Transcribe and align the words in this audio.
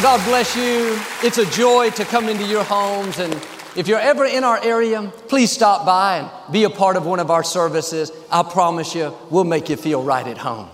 Well, 0.00 0.16
God 0.16 0.26
bless 0.26 0.56
you. 0.56 0.98
It's 1.22 1.36
a 1.36 1.44
joy 1.50 1.90
to 1.90 2.06
come 2.06 2.30
into 2.30 2.46
your 2.46 2.64
homes. 2.64 3.18
And 3.18 3.34
if 3.76 3.86
you're 3.86 4.00
ever 4.00 4.24
in 4.24 4.44
our 4.44 4.58
area, 4.64 5.12
please 5.28 5.52
stop 5.52 5.84
by 5.84 6.20
and 6.20 6.30
be 6.50 6.64
a 6.64 6.70
part 6.70 6.96
of 6.96 7.04
one 7.04 7.20
of 7.20 7.30
our 7.30 7.44
services. 7.44 8.10
I 8.32 8.42
promise 8.42 8.94
you, 8.94 9.14
we'll 9.28 9.44
make 9.44 9.68
you 9.68 9.76
feel 9.76 10.02
right 10.02 10.26
at 10.26 10.38
home. 10.38 10.70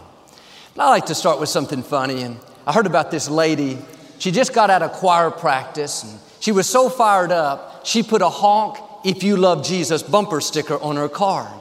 I 0.78 0.90
like 0.90 1.06
to 1.06 1.14
start 1.16 1.40
with 1.40 1.48
something 1.48 1.82
funny. 1.82 2.22
And 2.22 2.38
I 2.68 2.72
heard 2.72 2.86
about 2.86 3.10
this 3.10 3.28
lady. 3.28 3.78
She 4.20 4.30
just 4.30 4.54
got 4.54 4.70
out 4.70 4.82
of 4.82 4.92
choir 4.92 5.32
practice. 5.32 6.04
And 6.04 6.20
she 6.38 6.52
was 6.52 6.68
so 6.68 6.88
fired 6.88 7.32
up, 7.32 7.84
she 7.84 8.04
put 8.04 8.22
a 8.22 8.28
honk, 8.28 8.78
if 9.04 9.24
you 9.24 9.36
love 9.36 9.66
Jesus 9.66 10.04
bumper 10.04 10.40
sticker 10.40 10.78
on 10.80 10.94
her 10.94 11.08
car. 11.08 11.52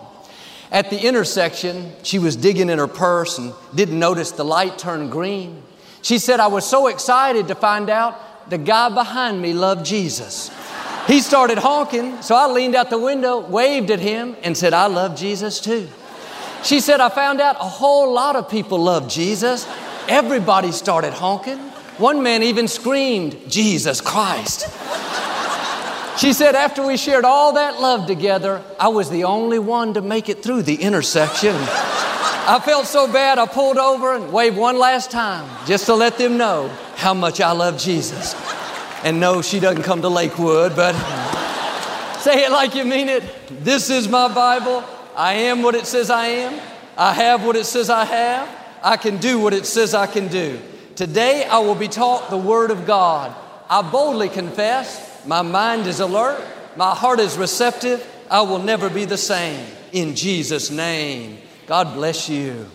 At 0.71 0.91
the 0.91 1.03
intersection, 1.03 1.93
she 2.03 2.19
was 2.19 2.35
digging 2.35 2.69
in 2.69 2.77
her 2.77 2.87
purse 2.87 3.39
and 3.39 3.55
didn't 3.73 3.97
notice 3.97 4.29
the 4.29 4.45
light 4.45 4.77
turned 4.77 5.11
green. 5.11 5.63
She 6.05 6.19
said, 6.19 6.39
I 6.39 6.45
was 6.45 6.69
so 6.69 6.85
excited 6.85 7.47
to 7.47 7.55
find 7.55 7.89
out 7.89 8.47
the 8.47 8.59
guy 8.59 8.89
behind 8.89 9.41
me 9.41 9.53
loved 9.53 9.83
Jesus. 9.87 10.51
He 11.07 11.19
started 11.19 11.57
honking, 11.57 12.21
so 12.21 12.35
I 12.35 12.45
leaned 12.45 12.75
out 12.75 12.91
the 12.91 12.99
window, 12.99 13.39
waved 13.39 13.89
at 13.89 13.99
him, 13.99 14.35
and 14.43 14.55
said, 14.55 14.71
I 14.71 14.85
love 14.85 15.17
Jesus 15.17 15.59
too. 15.59 15.89
She 16.63 16.79
said, 16.79 16.99
I 16.99 17.09
found 17.09 17.41
out 17.41 17.55
a 17.55 17.67
whole 17.67 18.13
lot 18.13 18.35
of 18.35 18.47
people 18.51 18.77
love 18.77 19.09
Jesus. 19.09 19.67
Everybody 20.07 20.71
started 20.71 21.11
honking. 21.11 21.57
One 21.97 22.21
man 22.21 22.43
even 22.43 22.67
screamed, 22.67 23.39
Jesus 23.49 23.99
Christ. 23.99 24.69
She 26.19 26.33
said, 26.33 26.53
after 26.53 26.85
we 26.85 26.97
shared 26.97 27.25
all 27.25 27.53
that 27.53 27.81
love 27.81 28.05
together, 28.05 28.63
I 28.79 28.89
was 28.89 29.09
the 29.09 29.23
only 29.23 29.57
one 29.57 29.95
to 29.95 30.03
make 30.03 30.29
it 30.29 30.43
through 30.43 30.61
the 30.61 30.75
intersection. 30.75 31.55
I 32.47 32.59
felt 32.59 32.85
so 32.85 33.11
bad, 33.11 33.39
I 33.39 33.47
pulled 33.47 33.79
over 33.79 34.13
and 34.13 34.31
waved 34.31 34.55
one 34.55 34.77
last 34.77 35.09
time 35.09 35.49
just 35.65 35.87
to 35.87 35.95
let 35.95 36.19
them 36.19 36.37
know 36.37 36.67
how 36.95 37.15
much 37.15 37.41
I 37.41 37.51
love 37.53 37.79
Jesus. 37.79 38.35
And 39.03 39.19
no, 39.19 39.41
she 39.41 39.59
doesn't 39.59 39.81
come 39.81 40.03
to 40.03 40.09
Lakewood, 40.09 40.75
but 40.75 40.93
say 42.19 42.45
it 42.45 42.51
like 42.51 42.75
you 42.75 42.85
mean 42.85 43.09
it. 43.09 43.23
This 43.63 43.89
is 43.89 44.07
my 44.07 44.31
Bible. 44.31 44.83
I 45.15 45.33
am 45.33 45.63
what 45.63 45.73
it 45.73 45.87
says 45.87 46.11
I 46.11 46.27
am. 46.27 46.61
I 46.95 47.13
have 47.13 47.43
what 47.43 47.55
it 47.55 47.65
says 47.65 47.89
I 47.89 48.05
have. 48.05 48.47
I 48.83 48.97
can 48.97 49.17
do 49.17 49.39
what 49.39 49.53
it 49.53 49.65
says 49.65 49.95
I 49.95 50.05
can 50.05 50.27
do. 50.27 50.59
Today 50.95 51.45
I 51.45 51.57
will 51.59 51.73
be 51.73 51.87
taught 51.87 52.29
the 52.29 52.37
Word 52.37 52.69
of 52.69 52.85
God. 52.85 53.35
I 53.67 53.81
boldly 53.81 54.29
confess 54.29 55.25
my 55.25 55.41
mind 55.41 55.87
is 55.87 55.99
alert. 55.99 56.43
My 56.75 56.93
heart 56.93 57.19
is 57.19 57.39
receptive. 57.39 58.07
I 58.29 58.41
will 58.41 58.59
never 58.59 58.87
be 58.87 59.05
the 59.05 59.17
same. 59.17 59.65
In 59.91 60.15
Jesus' 60.15 60.69
name. 60.69 61.39
God 61.67 61.95
bless 61.95 62.29
you. 62.29 62.67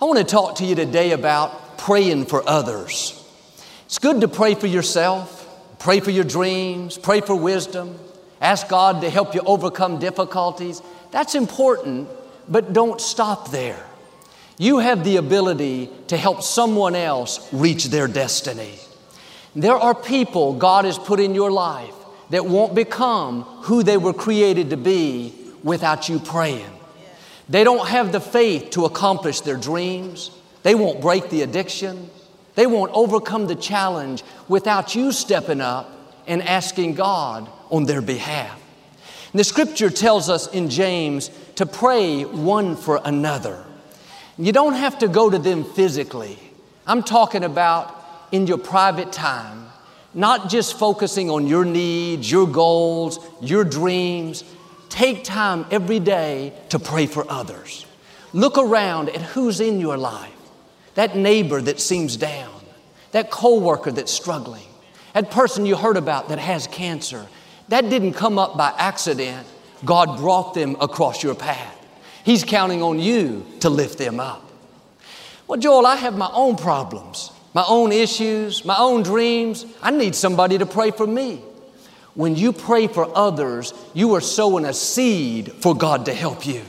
I 0.00 0.06
want 0.06 0.18
to 0.18 0.24
talk 0.24 0.56
to 0.56 0.64
you 0.64 0.74
today 0.74 1.12
about 1.12 1.76
praying 1.76 2.24
for 2.24 2.42
others. 2.48 3.14
It's 3.84 3.98
good 3.98 4.22
to 4.22 4.28
pray 4.28 4.54
for 4.54 4.66
yourself, 4.66 5.46
pray 5.78 6.00
for 6.00 6.10
your 6.10 6.24
dreams, 6.24 6.96
pray 6.96 7.20
for 7.20 7.36
wisdom, 7.36 7.98
ask 8.40 8.66
God 8.66 9.02
to 9.02 9.10
help 9.10 9.34
you 9.34 9.42
overcome 9.44 9.98
difficulties. 9.98 10.80
That's 11.10 11.34
important, 11.34 12.08
but 12.48 12.72
don't 12.72 12.98
stop 12.98 13.50
there. 13.50 13.84
You 14.56 14.78
have 14.78 15.04
the 15.04 15.16
ability 15.16 15.90
to 16.06 16.16
help 16.16 16.42
someone 16.42 16.94
else 16.94 17.52
reach 17.52 17.86
their 17.86 18.08
destiny. 18.08 18.78
There 19.54 19.76
are 19.76 19.94
people 19.94 20.54
God 20.54 20.86
has 20.86 20.98
put 20.98 21.20
in 21.20 21.34
your 21.34 21.50
life 21.50 21.94
that 22.30 22.46
won't 22.46 22.74
become 22.74 23.42
who 23.64 23.82
they 23.82 23.98
were 23.98 24.14
created 24.14 24.70
to 24.70 24.78
be 24.78 25.34
without 25.62 26.08
you 26.08 26.18
praying. 26.18 26.77
They 27.48 27.64
don't 27.64 27.88
have 27.88 28.12
the 28.12 28.20
faith 28.20 28.70
to 28.70 28.84
accomplish 28.84 29.40
their 29.40 29.56
dreams. 29.56 30.30
They 30.62 30.74
won't 30.74 31.00
break 31.00 31.30
the 31.30 31.42
addiction. 31.42 32.10
They 32.54 32.66
won't 32.66 32.92
overcome 32.92 33.46
the 33.46 33.54
challenge 33.54 34.22
without 34.48 34.94
you 34.94 35.12
stepping 35.12 35.60
up 35.60 35.90
and 36.26 36.42
asking 36.42 36.94
God 36.94 37.48
on 37.70 37.84
their 37.84 38.02
behalf. 38.02 38.60
And 39.32 39.40
the 39.40 39.44
scripture 39.44 39.90
tells 39.90 40.28
us 40.28 40.46
in 40.52 40.68
James 40.68 41.30
to 41.56 41.66
pray 41.66 42.24
one 42.24 42.76
for 42.76 43.00
another. 43.04 43.64
You 44.36 44.52
don't 44.52 44.74
have 44.74 44.98
to 44.98 45.08
go 45.08 45.30
to 45.30 45.38
them 45.38 45.64
physically. 45.64 46.38
I'm 46.86 47.02
talking 47.02 47.44
about 47.44 47.94
in 48.32 48.46
your 48.46 48.58
private 48.58 49.12
time, 49.12 49.66
not 50.14 50.48
just 50.48 50.78
focusing 50.78 51.30
on 51.30 51.46
your 51.46 51.64
needs, 51.64 52.30
your 52.30 52.46
goals, 52.46 53.18
your 53.40 53.64
dreams. 53.64 54.44
Take 54.88 55.24
time 55.24 55.66
every 55.70 56.00
day 56.00 56.52
to 56.70 56.78
pray 56.78 57.06
for 57.06 57.24
others. 57.30 57.86
Look 58.32 58.58
around 58.58 59.08
at 59.10 59.20
who's 59.20 59.60
in 59.60 59.80
your 59.80 59.96
life. 59.96 60.32
That 60.94 61.16
neighbor 61.16 61.60
that 61.62 61.80
seems 61.80 62.16
down, 62.16 62.60
that 63.12 63.30
coworker 63.30 63.92
that's 63.92 64.12
struggling, 64.12 64.66
that 65.14 65.30
person 65.30 65.66
you 65.66 65.76
heard 65.76 65.96
about 65.96 66.28
that 66.28 66.38
has 66.38 66.66
cancer. 66.66 67.26
That 67.68 67.90
didn't 67.90 68.14
come 68.14 68.38
up 68.38 68.56
by 68.56 68.72
accident. 68.76 69.46
God 69.84 70.18
brought 70.18 70.54
them 70.54 70.76
across 70.80 71.22
your 71.22 71.34
path. 71.34 71.76
He's 72.24 72.44
counting 72.44 72.82
on 72.82 72.98
you 72.98 73.46
to 73.60 73.70
lift 73.70 73.98
them 73.98 74.20
up. 74.20 74.50
Well, 75.46 75.58
Joel, 75.60 75.86
I 75.86 75.96
have 75.96 76.16
my 76.16 76.30
own 76.32 76.56
problems 76.56 77.30
my 77.54 77.64
own 77.66 77.90
issues, 77.92 78.64
my 78.64 78.76
own 78.78 79.02
dreams. 79.02 79.66
I 79.82 79.90
need 79.90 80.14
somebody 80.14 80.58
to 80.58 80.66
pray 80.66 80.90
for 80.90 81.06
me. 81.06 81.42
When 82.18 82.34
you 82.34 82.52
pray 82.52 82.88
for 82.88 83.08
others, 83.16 83.72
you 83.94 84.12
are 84.16 84.20
sowing 84.20 84.64
a 84.64 84.74
seed 84.74 85.52
for 85.52 85.72
God 85.72 86.06
to 86.06 86.12
help 86.12 86.44
you. 86.44 86.62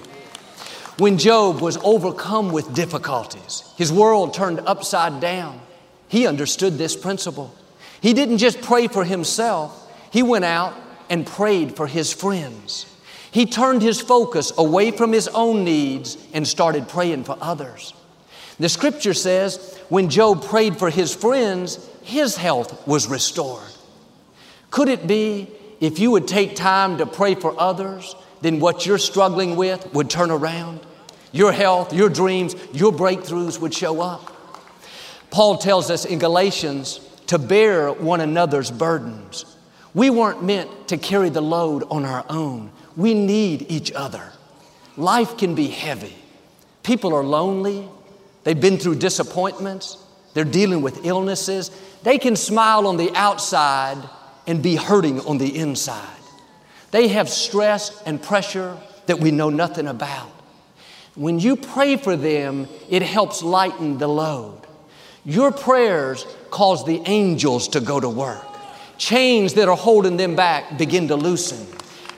When 1.00 1.18
Job 1.18 1.60
was 1.60 1.78
overcome 1.78 2.52
with 2.52 2.76
difficulties, 2.76 3.64
his 3.76 3.92
world 3.92 4.36
turned 4.36 4.60
upside 4.60 5.20
down, 5.20 5.60
he 6.08 6.28
understood 6.28 6.78
this 6.78 6.96
principle. 6.96 7.52
He 8.00 8.14
didn't 8.14 8.38
just 8.38 8.62
pray 8.62 8.88
for 8.88 9.04
himself, 9.04 9.92
he 10.12 10.22
went 10.22 10.46
out 10.46 10.76
and 11.10 11.26
prayed 11.26 11.76
for 11.76 11.88
his 11.88 12.14
friends. 12.14 12.86
He 13.32 13.48
turned 13.48 13.82
his 13.82 14.00
focus 14.00 14.52
away 14.56 14.92
from 14.92 15.12
his 15.12 15.28
own 15.30 15.64
needs 15.64 16.16
and 16.32 16.48
started 16.48 16.88
praying 16.88 17.24
for 17.24 17.40
others. 17.42 17.96
The 18.60 18.70
scripture 18.70 19.16
says 19.16 19.80
when 19.90 20.12
Job 20.12 20.44
prayed 20.44 20.78
for 20.78 20.92
his 20.92 21.16
friends, 21.16 21.90
his 22.04 22.36
health 22.36 22.86
was 22.88 23.08
restored. 23.08 23.64
Could 24.72 24.90
it 24.90 25.08
be 25.08 25.48
if 25.80 26.00
you 26.00 26.12
would 26.12 26.28
take 26.28 26.56
time 26.56 26.98
to 26.98 27.06
pray 27.06 27.36
for 27.36 27.60
others, 27.60 28.16
then 28.42 28.60
what 28.60 28.86
you're 28.86 28.98
struggling 28.98 29.56
with 29.56 29.94
would 29.94 30.10
turn 30.10 30.32
around? 30.32 30.82
Your 31.32 31.52
health, 31.52 31.94
your 31.94 32.10
dreams, 32.10 32.56
your 32.74 32.92
breakthroughs 32.92 33.60
would 33.60 33.74
show 33.74 34.02
up. 34.02 34.36
Paul 35.32 35.58
tells 35.58 35.92
us 35.92 36.06
in 36.06 36.20
Galatians 36.20 37.00
to 37.28 37.38
bear 37.38 37.92
one 37.92 38.22
another's 38.22 38.72
burdens. 38.72 39.46
We 39.94 40.10
weren't 40.10 40.44
meant 40.44 40.88
to 40.90 40.98
carry 40.98 41.30
the 41.30 41.42
load 41.42 41.84
on 41.92 42.06
our 42.06 42.26
own. 42.30 42.72
We 42.96 43.14
need 43.14 43.66
each 43.70 43.92
other. 43.92 44.32
Life 44.98 45.38
can 45.38 45.56
be 45.56 45.68
heavy. 45.68 46.16
People 46.84 47.14
are 47.14 47.24
lonely, 47.24 47.88
They've 48.44 48.60
been 48.60 48.78
through 48.78 48.96
disappointments, 48.96 49.98
they're 50.34 50.44
dealing 50.44 50.82
with 50.82 51.06
illnesses. 51.06 51.72
They 52.04 52.18
can 52.18 52.36
smile 52.36 52.88
on 52.88 52.98
the 52.98 53.12
outside 53.16 53.98
and 54.50 54.64
be 54.64 54.76
hurting 54.76 55.22
on 55.22 55.38
the 55.38 55.56
inside. 55.56 56.18
They 56.90 57.10
have 57.10 57.30
stress 57.30 58.02
and 58.04 58.22
pressure 58.22 58.76
that 59.06 59.20
we 59.20 59.30
know 59.30 59.52
nothing 59.52 59.88
about. 59.88 60.32
When 61.14 61.40
you 61.40 61.56
pray 61.56 61.98
for 61.98 62.16
them, 62.16 62.68
it 62.90 63.04
helps 63.04 63.44
lighten 63.44 64.00
the 64.00 64.08
load. 64.08 64.62
Your 65.24 65.52
prayers 65.52 66.26
cause 66.50 66.84
the 66.84 67.00
angels 67.06 67.68
to 67.70 67.80
go 67.80 68.00
to 68.00 68.10
work. 68.10 68.44
Chains 68.98 69.54
that 69.54 69.70
are 69.70 69.78
holding 69.78 70.18
them 70.18 70.36
back 70.36 70.80
begin 70.80 71.08
to 71.10 71.16
loosen. 71.16 71.68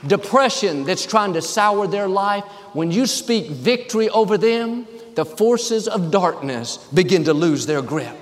Depression 0.06 0.84
that's 0.84 1.04
trying 1.04 1.34
to 1.34 1.42
sour 1.42 1.86
their 1.86 2.08
life, 2.08 2.44
when 2.72 2.90
you 2.90 3.06
speak 3.06 3.50
victory 3.50 4.08
over 4.08 4.38
them, 4.38 4.86
the 5.16 5.26
forces 5.26 5.86
of 5.86 6.10
darkness 6.10 6.78
begin 6.94 7.24
to 7.24 7.34
lose 7.34 7.66
their 7.66 7.82
grip. 7.82 8.16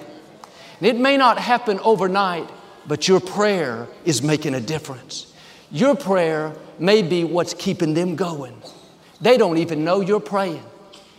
And 0.79 0.89
it 0.89 0.99
may 0.99 1.17
not 1.17 1.39
happen 1.39 1.79
overnight, 1.85 2.49
but 2.91 3.07
your 3.07 3.21
prayer 3.21 3.87
is 4.05 4.21
making 4.21 4.53
a 4.53 4.61
difference. 4.61 5.33
Your 5.71 5.95
prayer 5.95 6.53
may 6.81 7.03
be 7.03 7.23
what's 7.23 7.55
keeping 7.55 7.95
them 7.95 8.17
going. 8.17 8.61
They 9.21 9.37
don't 9.37 9.59
even 9.59 9.85
know 9.85 10.01
you're 10.01 10.19
praying. 10.19 10.65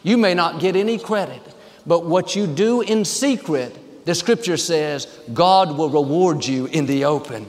You 0.03 0.17
may 0.17 0.33
not 0.33 0.59
get 0.59 0.75
any 0.75 0.99
credit, 0.99 1.41
but 1.87 2.05
what 2.05 2.35
you 2.35 2.45
do 2.45 2.81
in 2.81 3.05
secret, 3.05 4.03
the 4.03 4.13
scripture 4.13 4.57
says, 4.57 5.07
God 5.33 5.77
will 5.77 5.89
reward 5.89 6.45
you 6.45 6.65
in 6.65 6.87
the 6.87 7.05
open. 7.05 7.45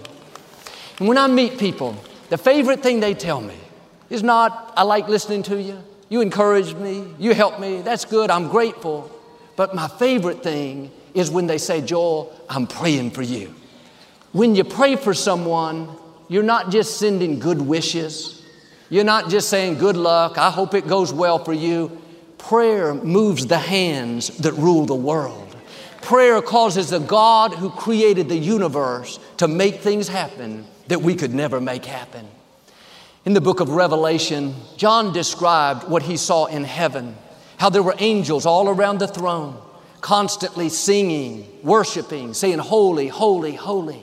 And 1.01 1.09
when 1.09 1.19
I 1.19 1.27
meet 1.27 1.59
people, 1.59 1.97
the 2.29 2.39
favorite 2.39 2.81
thing 2.81 3.01
they 3.01 3.15
tell 3.15 3.41
me 3.41 3.57
is 4.09 4.23
not, 4.23 4.73
I 4.77 4.85
like 4.85 5.09
listening 5.09 5.43
to 5.51 5.61
you. 5.61 5.83
You 6.11 6.21
encouraged 6.21 6.77
me. 6.77 7.13
You 7.19 7.35
helped 7.35 7.59
me. 7.59 7.83
That's 7.83 8.05
good. 8.05 8.31
I'm 8.31 8.47
grateful. 8.47 9.11
But 9.57 9.75
my 9.75 9.89
favorite 9.89 10.45
thing 10.45 10.93
is 11.13 11.29
when 11.29 11.49
they 11.49 11.59
say, 11.59 11.81
Joel, 11.81 12.33
I'm 12.49 12.69
praying 12.69 13.11
for 13.11 13.23
you. 13.23 13.53
When 14.33 14.55
you 14.55 14.65
pray 14.65 14.97
for 14.97 15.13
someone, 15.13 15.89
you're 16.29 16.43
not 16.43 16.71
just 16.71 16.97
sending 16.97 17.39
good 17.39 17.61
wishes. 17.61 18.43
You're 18.89 19.05
not 19.05 19.29
just 19.29 19.51
saying, 19.51 19.77
good 19.77 19.97
luck. 19.97 20.39
I 20.39 20.51
hope 20.51 20.73
it 20.73 20.87
goes 20.87 21.13
well 21.13 21.39
for 21.39 21.53
you. 21.53 22.01
Prayer 22.39 22.95
moves 22.95 23.47
the 23.47 23.59
hands 23.59 24.29
that 24.39 24.53
rule 24.53 24.87
the 24.87 24.95
world. 24.95 25.55
Prayer 26.01 26.41
causes 26.41 26.89
the 26.89 26.99
God 26.99 27.53
who 27.53 27.69
created 27.69 28.31
the 28.31 28.37
universe 28.37 29.19
to 29.37 29.47
make 29.47 29.77
things 29.77 30.09
happen 30.09 30.67
that 30.89 31.03
we 31.03 31.15
could 31.15 31.35
never 31.35 31.61
make 31.61 31.85
happen. 31.85 32.27
In 33.25 33.35
the 33.35 33.41
book 33.41 33.61
of 33.61 33.69
Revelation, 33.69 34.55
John 34.79 35.13
described 35.13 35.85
what 35.85 36.03
he 36.03 36.17
saw 36.17 36.47
in 36.47 36.65
heaven, 36.65 37.17
how 37.59 37.69
there 37.69 37.83
were 37.83 37.95
angels 37.99 38.47
all 38.47 38.69
around 38.69 38.99
the 38.99 39.07
throne, 39.07 39.57
constantly 40.01 40.71
singing, 40.71 41.47
worshiping, 41.63 42.35
saying, 42.35 42.59
Holy, 42.59 43.09
holy, 43.09 43.55
holy. 43.55 44.03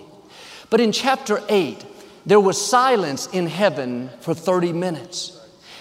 But 0.69 0.81
in 0.81 0.92
chapter 0.92 1.42
8, 1.50 1.86
there 2.25 2.39
was 2.39 2.63
silence 2.63 3.27
in 3.27 3.48
heaven 3.48 4.10
for 4.21 4.33
30 4.33 4.74
minutes. 4.74 5.36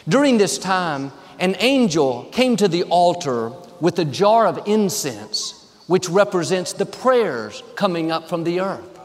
During 0.08 0.38
this 0.38 0.58
time, 0.58 1.12
an 1.38 1.56
angel 1.58 2.24
came 2.32 2.56
to 2.56 2.68
the 2.68 2.84
altar 2.84 3.52
with 3.80 3.98
a 3.98 4.04
jar 4.04 4.46
of 4.46 4.66
incense 4.66 5.54
which 5.86 6.08
represents 6.08 6.74
the 6.74 6.86
prayers 6.86 7.62
coming 7.74 8.12
up 8.12 8.28
from 8.28 8.44
the 8.44 8.60
earth. 8.60 8.98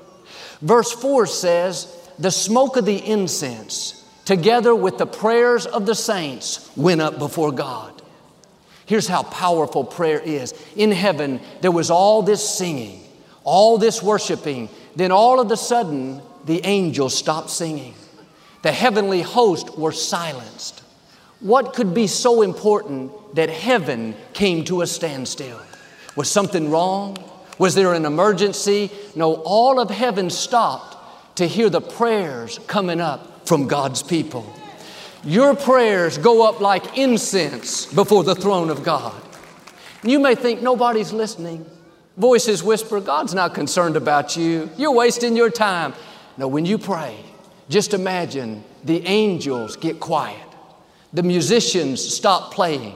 Verse 0.62 0.91
4 0.91 1.25
says, 1.25 1.88
The 2.19 2.31
smoke 2.31 2.77
of 2.77 2.86
the 2.86 2.97
incense, 2.97 4.06
together 4.25 4.75
with 4.75 4.97
the 4.97 5.07
prayers 5.07 5.65
of 5.65 5.86
the 5.86 5.95
saints, 5.95 6.69
went 6.75 7.01
up 7.01 7.19
before 7.19 7.51
God. 7.51 8.01
Here's 8.86 9.07
how 9.07 9.24
powerful 9.24 9.86
prayer 9.86 10.19
is. 10.19 10.53
In 10.75 10.91
heaven, 10.91 11.39
there 11.62 11.71
was 11.71 11.89
all 11.89 12.21
this 12.21 12.47
singing, 12.47 13.01
all 13.44 13.77
this 13.77 14.03
worshiping. 14.03 14.69
Then 14.95 15.11
all 15.11 15.39
of 15.39 15.51
a 15.51 15.57
sudden, 15.57 16.21
the 16.45 16.65
angels 16.65 17.17
stopped 17.17 17.49
singing. 17.49 17.93
The 18.61 18.71
heavenly 18.71 19.21
host 19.21 19.77
were 19.77 19.91
silenced. 19.91 20.81
What 21.39 21.73
could 21.73 21.93
be 21.93 22.07
so 22.07 22.41
important 22.41 23.35
that 23.35 23.49
heaven 23.49 24.15
came 24.33 24.63
to 24.65 24.81
a 24.81 24.87
standstill? 24.87 25.59
Was 26.15 26.29
something 26.29 26.69
wrong? 26.69 27.17
Was 27.57 27.75
there 27.75 27.93
an 27.93 28.05
emergency? 28.05 28.91
No, 29.15 29.35
all 29.35 29.79
of 29.79 29.89
heaven 29.89 30.29
stopped 30.29 31.37
to 31.37 31.47
hear 31.47 31.69
the 31.69 31.81
prayers 31.81 32.59
coming 32.67 33.01
up 33.01 33.47
from 33.47 33.67
God's 33.67 34.03
people. 34.03 34.53
Your 35.25 35.55
prayers 35.55 36.17
go 36.17 36.47
up 36.47 36.59
like 36.59 36.97
incense 36.97 37.85
before 37.85 38.23
the 38.23 38.35
throne 38.35 38.69
of 38.69 38.83
God. 38.83 39.21
You 40.03 40.19
may 40.19 40.35
think 40.35 40.61
nobody's 40.61 41.13
listening. 41.13 41.65
Voices 42.18 42.63
whisper, 42.63 43.00
God's 43.00 43.33
not 43.33 43.54
concerned 43.54 43.95
about 43.95 44.38
you. 44.38 44.69
You're 44.77 44.94
wasting 44.94 45.36
your 45.36 45.50
time. 45.50 45.94
No, 46.38 46.48
when 46.48 46.65
you 46.65 46.77
pray, 46.77 47.18
just 47.69 47.94
imagine 47.94 48.63
the 48.83 49.06
angels 49.07 49.75
get 49.75 50.00
quiet, 50.00 50.48
the 51.12 51.24
musicians 51.24 52.04
stop 52.04 52.54
playing, 52.54 52.95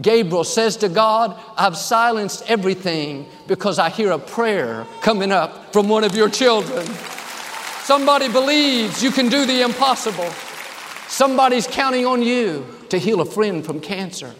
Gabriel 0.00 0.44
says 0.44 0.76
to 0.78 0.88
God, 0.88 1.38
I've 1.56 1.76
silenced 1.76 2.48
everything 2.48 3.26
because 3.46 3.78
I 3.78 3.90
hear 3.90 4.12
a 4.12 4.18
prayer 4.18 4.86
coming 5.02 5.32
up 5.32 5.72
from 5.72 5.88
one 5.88 6.04
of 6.04 6.14
your 6.16 6.30
children. 6.30 6.86
Somebody 7.82 8.28
believes 8.28 9.02
you 9.02 9.10
can 9.10 9.28
do 9.28 9.44
the 9.44 9.62
impossible. 9.62 10.30
Somebody's 11.08 11.66
counting 11.66 12.06
on 12.06 12.22
you 12.22 12.66
to 12.88 12.98
heal 12.98 13.20
a 13.20 13.26
friend 13.26 13.64
from 13.64 13.80
cancer, 13.80 14.34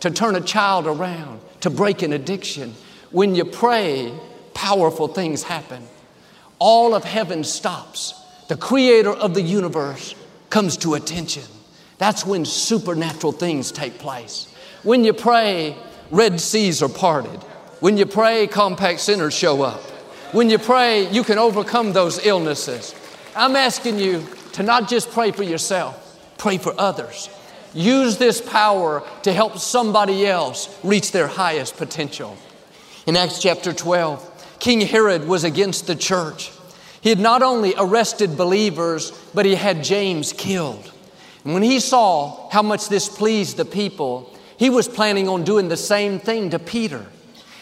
to 0.00 0.10
turn 0.10 0.36
a 0.36 0.40
child 0.40 0.86
around, 0.86 1.40
to 1.60 1.70
break 1.70 2.02
an 2.02 2.12
addiction. 2.12 2.74
When 3.14 3.36
you 3.36 3.44
pray, 3.44 4.12
powerful 4.54 5.06
things 5.06 5.44
happen. 5.44 5.86
All 6.58 6.96
of 6.96 7.04
heaven 7.04 7.44
stops. 7.44 8.12
The 8.48 8.56
creator 8.56 9.12
of 9.12 9.34
the 9.34 9.40
universe 9.40 10.16
comes 10.50 10.76
to 10.78 10.94
attention. 10.94 11.44
That's 11.98 12.26
when 12.26 12.44
supernatural 12.44 13.30
things 13.30 13.70
take 13.70 14.00
place. 14.00 14.52
When 14.82 15.04
you 15.04 15.12
pray, 15.12 15.76
Red 16.10 16.40
Seas 16.40 16.82
are 16.82 16.88
parted. 16.88 17.40
When 17.78 17.96
you 17.96 18.04
pray, 18.04 18.48
compact 18.48 18.98
Centers 18.98 19.32
show 19.32 19.62
up. 19.62 19.80
When 20.32 20.50
you 20.50 20.58
pray, 20.58 21.08
you 21.12 21.22
can 21.22 21.38
overcome 21.38 21.92
those 21.92 22.26
illnesses. 22.26 22.96
I'm 23.36 23.54
asking 23.54 24.00
you 24.00 24.26
to 24.54 24.64
not 24.64 24.88
just 24.88 25.12
pray 25.12 25.30
for 25.30 25.44
yourself, 25.44 26.18
pray 26.36 26.58
for 26.58 26.74
others. 26.78 27.30
Use 27.74 28.18
this 28.18 28.40
power 28.40 29.04
to 29.22 29.32
help 29.32 29.58
somebody 29.58 30.26
else 30.26 30.76
reach 30.82 31.12
their 31.12 31.28
highest 31.28 31.76
potential. 31.76 32.36
In 33.06 33.16
Acts 33.16 33.38
chapter 33.38 33.74
12, 33.74 34.56
King 34.60 34.80
Herod 34.80 35.28
was 35.28 35.44
against 35.44 35.86
the 35.86 35.94
church. 35.94 36.50
He 37.02 37.10
had 37.10 37.20
not 37.20 37.42
only 37.42 37.74
arrested 37.76 38.34
believers, 38.34 39.10
but 39.34 39.44
he 39.44 39.56
had 39.56 39.84
James 39.84 40.32
killed. 40.32 40.90
And 41.44 41.52
when 41.52 41.62
he 41.62 41.80
saw 41.80 42.48
how 42.48 42.62
much 42.62 42.88
this 42.88 43.10
pleased 43.10 43.58
the 43.58 43.66
people, 43.66 44.34
he 44.56 44.70
was 44.70 44.88
planning 44.88 45.28
on 45.28 45.44
doing 45.44 45.68
the 45.68 45.76
same 45.76 46.18
thing 46.18 46.48
to 46.50 46.58
Peter. 46.58 47.04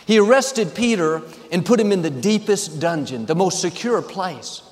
He 0.06 0.18
arrested 0.18 0.76
Peter 0.76 1.22
and 1.50 1.66
put 1.66 1.80
him 1.80 1.90
in 1.90 2.02
the 2.02 2.10
deepest 2.10 2.78
dungeon, 2.78 3.26
the 3.26 3.34
most 3.34 3.60
secure 3.60 4.00
place. 4.00 4.62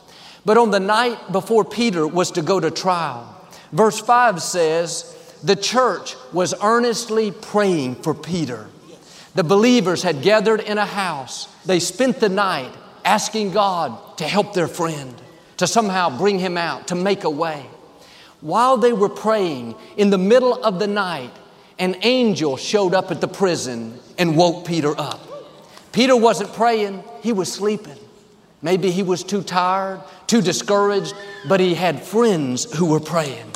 But 0.45 0.57
on 0.57 0.71
the 0.71 0.79
night 0.79 1.33
before 1.33 1.65
Peter 1.65 2.07
was 2.07 2.31
to 2.33 2.43
go 2.43 2.61
to 2.61 2.71
trial, 2.71 3.27
verse 3.73 3.99
5 3.99 4.41
says, 4.41 5.17
the 5.43 5.57
church 5.57 6.15
was 6.33 6.55
earnestly 6.63 7.33
praying 7.33 7.97
for 7.97 8.15
Peter. 8.15 8.69
The 9.35 9.45
believers 9.45 10.03
had 10.03 10.23
gathered 10.23 10.61
in 10.61 10.79
a 10.79 10.87
house. 10.87 11.49
They 11.65 11.79
spent 11.81 12.21
the 12.21 12.29
night 12.29 12.73
asking 13.05 13.53
God 13.53 14.19
to 14.19 14.25
help 14.25 14.55
their 14.55 14.69
friend, 14.69 15.15
to 15.59 15.67
somehow 15.67 16.17
bring 16.19 16.39
him 16.39 16.57
out, 16.57 16.89
to 16.89 16.95
make 16.95 17.25
a 17.25 17.31
way. 17.31 17.67
While 18.41 18.77
they 18.77 18.93
were 18.93 19.09
praying, 19.09 19.75
in 19.97 20.11
the 20.11 20.19
middle 20.19 20.55
of 20.65 20.79
the 20.79 20.87
night, 20.87 21.33
an 21.79 21.97
angel 22.03 22.57
showed 22.57 22.95
up 22.95 23.11
at 23.11 23.21
the 23.21 23.29
prison 23.29 23.99
and 24.19 24.37
woke 24.37 24.67
Peter 24.67 24.99
up. 24.99 25.21
Peter 25.93 26.17
wasn't 26.17 26.53
praying, 26.53 27.03
he 27.23 27.33
was 27.33 27.53
sleeping. 27.53 27.97
Maybe 28.63 28.91
he 28.91 29.03
was 29.03 29.25
too 29.25 29.43
tired, 29.43 30.03
too 30.27 30.43
discouraged, 30.43 31.15
but 31.49 31.61
he 31.61 31.75
had 31.75 32.03
friends 32.03 32.73
who 32.77 32.87
were 32.87 33.01
praying. 33.01 33.47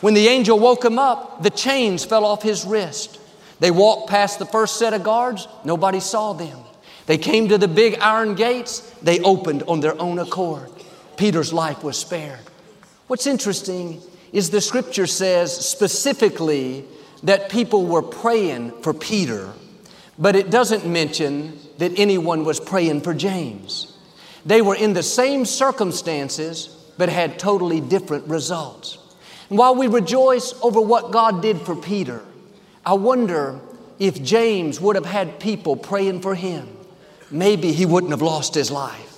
When 0.00 0.14
the 0.14 0.26
angel 0.26 0.58
woke 0.58 0.84
him 0.84 0.98
up, 0.98 1.42
the 1.42 1.50
chains 1.50 2.04
fell 2.04 2.24
off 2.24 2.42
his 2.42 2.64
wrist. 2.64 3.20
They 3.62 3.70
walked 3.70 4.10
past 4.10 4.40
the 4.40 4.46
first 4.46 4.76
set 4.76 4.92
of 4.92 5.04
guards, 5.04 5.46
nobody 5.64 6.00
saw 6.00 6.32
them. 6.32 6.58
They 7.06 7.16
came 7.16 7.48
to 7.48 7.58
the 7.58 7.68
big 7.68 7.96
iron 8.00 8.34
gates, 8.34 8.80
they 9.02 9.20
opened 9.20 9.62
on 9.68 9.78
their 9.78 9.96
own 10.02 10.18
accord. 10.18 10.68
Peter's 11.16 11.52
life 11.52 11.84
was 11.84 11.96
spared. 11.96 12.40
What's 13.06 13.28
interesting 13.28 14.02
is 14.32 14.50
the 14.50 14.60
scripture 14.60 15.06
says 15.06 15.56
specifically 15.56 16.84
that 17.22 17.50
people 17.50 17.86
were 17.86 18.02
praying 18.02 18.72
for 18.82 18.92
Peter, 18.92 19.52
but 20.18 20.34
it 20.34 20.50
doesn't 20.50 20.84
mention 20.84 21.56
that 21.78 21.96
anyone 21.96 22.44
was 22.44 22.58
praying 22.58 23.02
for 23.02 23.14
James. 23.14 23.96
They 24.44 24.60
were 24.60 24.74
in 24.74 24.92
the 24.92 25.04
same 25.04 25.44
circumstances, 25.44 26.66
but 26.98 27.08
had 27.08 27.38
totally 27.38 27.80
different 27.80 28.26
results. 28.26 28.98
And 29.50 29.56
while 29.56 29.76
we 29.76 29.86
rejoice 29.86 30.52
over 30.62 30.80
what 30.80 31.12
God 31.12 31.40
did 31.40 31.60
for 31.60 31.76
Peter, 31.76 32.24
I 32.84 32.94
wonder 32.94 33.60
if 33.98 34.22
James 34.22 34.80
would 34.80 34.96
have 34.96 35.06
had 35.06 35.38
people 35.38 35.76
praying 35.76 36.20
for 36.20 36.34
him, 36.34 36.68
maybe 37.30 37.72
he 37.72 37.86
wouldn't 37.86 38.10
have 38.10 38.22
lost 38.22 38.54
his 38.54 38.70
life. 38.70 39.08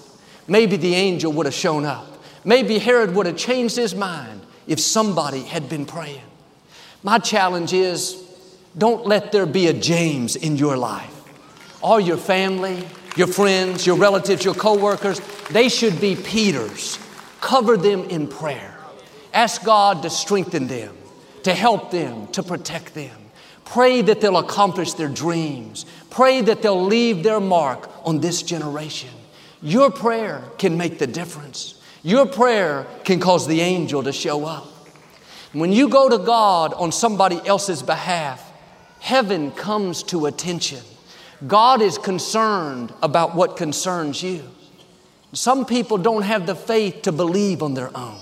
Maybe 0.46 0.76
the 0.76 0.94
angel 0.94 1.32
would 1.32 1.46
have 1.46 1.54
shown 1.54 1.86
up. 1.86 2.06
Maybe 2.44 2.78
Herod 2.78 3.14
would 3.14 3.24
have 3.24 3.36
changed 3.38 3.76
his 3.76 3.94
mind 3.94 4.42
if 4.66 4.78
somebody 4.78 5.42
had 5.42 5.68
been 5.70 5.86
praying. 5.86 6.20
My 7.02 7.18
challenge 7.18 7.72
is 7.72 8.22
don't 8.76 9.06
let 9.06 9.32
there 9.32 9.46
be 9.46 9.68
a 9.68 9.72
James 9.72 10.36
in 10.36 10.56
your 10.56 10.76
life. 10.76 11.10
All 11.82 12.00
your 12.00 12.16
family, 12.16 12.86
your 13.16 13.26
friends, 13.26 13.86
your 13.86 13.96
relatives, 13.96 14.44
your 14.44 14.54
coworkers, 14.54 15.20
they 15.50 15.68
should 15.68 16.00
be 16.00 16.16
Peters. 16.16 16.98
Cover 17.40 17.76
them 17.76 18.04
in 18.04 18.26
prayer. 18.26 18.76
Ask 19.32 19.64
God 19.64 20.02
to 20.02 20.10
strengthen 20.10 20.66
them, 20.66 20.96
to 21.44 21.54
help 21.54 21.90
them, 21.90 22.26
to 22.28 22.42
protect 22.42 22.94
them. 22.94 23.23
Pray 23.64 24.02
that 24.02 24.20
they'll 24.20 24.36
accomplish 24.36 24.92
their 24.92 25.08
dreams. 25.08 25.86
Pray 26.10 26.40
that 26.42 26.62
they'll 26.62 26.84
leave 26.84 27.22
their 27.22 27.40
mark 27.40 27.90
on 28.04 28.20
this 28.20 28.42
generation. 28.42 29.10
Your 29.62 29.90
prayer 29.90 30.44
can 30.58 30.76
make 30.76 30.98
the 30.98 31.06
difference. 31.06 31.80
Your 32.02 32.26
prayer 32.26 32.86
can 33.04 33.18
cause 33.18 33.46
the 33.46 33.62
angel 33.62 34.02
to 34.02 34.12
show 34.12 34.44
up. 34.44 34.66
When 35.52 35.72
you 35.72 35.88
go 35.88 36.08
to 36.08 36.18
God 36.18 36.74
on 36.74 36.92
somebody 36.92 37.40
else's 37.46 37.82
behalf, 37.82 38.52
heaven 39.00 39.50
comes 39.52 40.02
to 40.04 40.26
attention. 40.26 40.80
God 41.46 41.80
is 41.80 41.96
concerned 41.96 42.92
about 43.02 43.34
what 43.34 43.56
concerns 43.56 44.22
you. 44.22 44.42
Some 45.32 45.64
people 45.64 45.98
don't 45.98 46.22
have 46.22 46.46
the 46.46 46.54
faith 46.54 47.02
to 47.02 47.12
believe 47.12 47.62
on 47.62 47.74
their 47.74 47.96
own. 47.96 48.20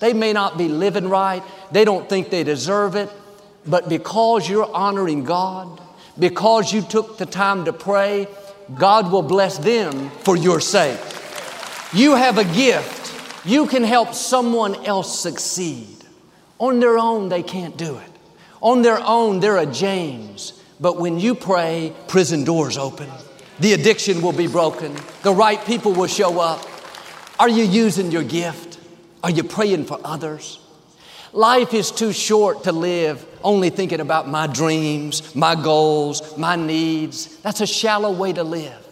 They 0.00 0.12
may 0.12 0.32
not 0.32 0.58
be 0.58 0.68
living 0.68 1.08
right, 1.08 1.42
they 1.70 1.84
don't 1.84 2.08
think 2.08 2.30
they 2.30 2.42
deserve 2.42 2.96
it, 2.96 3.08
but 3.66 3.88
because 3.88 4.48
you're 4.48 4.70
honoring 4.72 5.24
God, 5.24 5.80
because 6.18 6.72
you 6.72 6.82
took 6.82 7.18
the 7.18 7.26
time 7.26 7.64
to 7.64 7.72
pray, 7.72 8.28
God 8.74 9.10
will 9.10 9.22
bless 9.22 9.58
them 9.58 10.10
for 10.10 10.36
your 10.36 10.60
sake. 10.60 11.00
You 11.92 12.14
have 12.14 12.38
a 12.38 12.44
gift. 12.44 13.00
You 13.44 13.66
can 13.66 13.84
help 13.84 14.14
someone 14.14 14.74
else 14.84 15.18
succeed. 15.18 15.96
On 16.58 16.80
their 16.80 16.98
own, 16.98 17.28
they 17.28 17.42
can't 17.42 17.76
do 17.76 17.98
it. 17.98 18.10
On 18.60 18.82
their 18.82 19.00
own, 19.00 19.40
they're 19.40 19.58
a 19.58 19.66
James. 19.66 20.52
But 20.80 20.96
when 20.96 21.18
you 21.18 21.34
pray, 21.34 21.92
prison 22.08 22.44
doors 22.44 22.78
open. 22.78 23.08
The 23.60 23.72
addiction 23.74 24.22
will 24.22 24.32
be 24.32 24.46
broken. 24.46 24.96
The 25.22 25.32
right 25.32 25.62
people 25.64 25.92
will 25.92 26.06
show 26.06 26.40
up. 26.40 26.64
Are 27.38 27.48
you 27.48 27.64
using 27.64 28.10
your 28.10 28.22
gift? 28.22 28.78
Are 29.22 29.30
you 29.30 29.44
praying 29.44 29.84
for 29.84 30.00
others? 30.04 30.58
Life 31.32 31.74
is 31.74 31.90
too 31.90 32.12
short 32.12 32.64
to 32.64 32.72
live 32.72 33.26
only 33.44 33.70
thinking 33.70 34.00
about 34.00 34.28
my 34.28 34.46
dreams, 34.46 35.34
my 35.34 35.54
goals, 35.54 36.36
my 36.36 36.56
needs. 36.56 37.36
That's 37.38 37.60
a 37.60 37.66
shallow 37.66 38.12
way 38.12 38.32
to 38.32 38.42
live. 38.42 38.86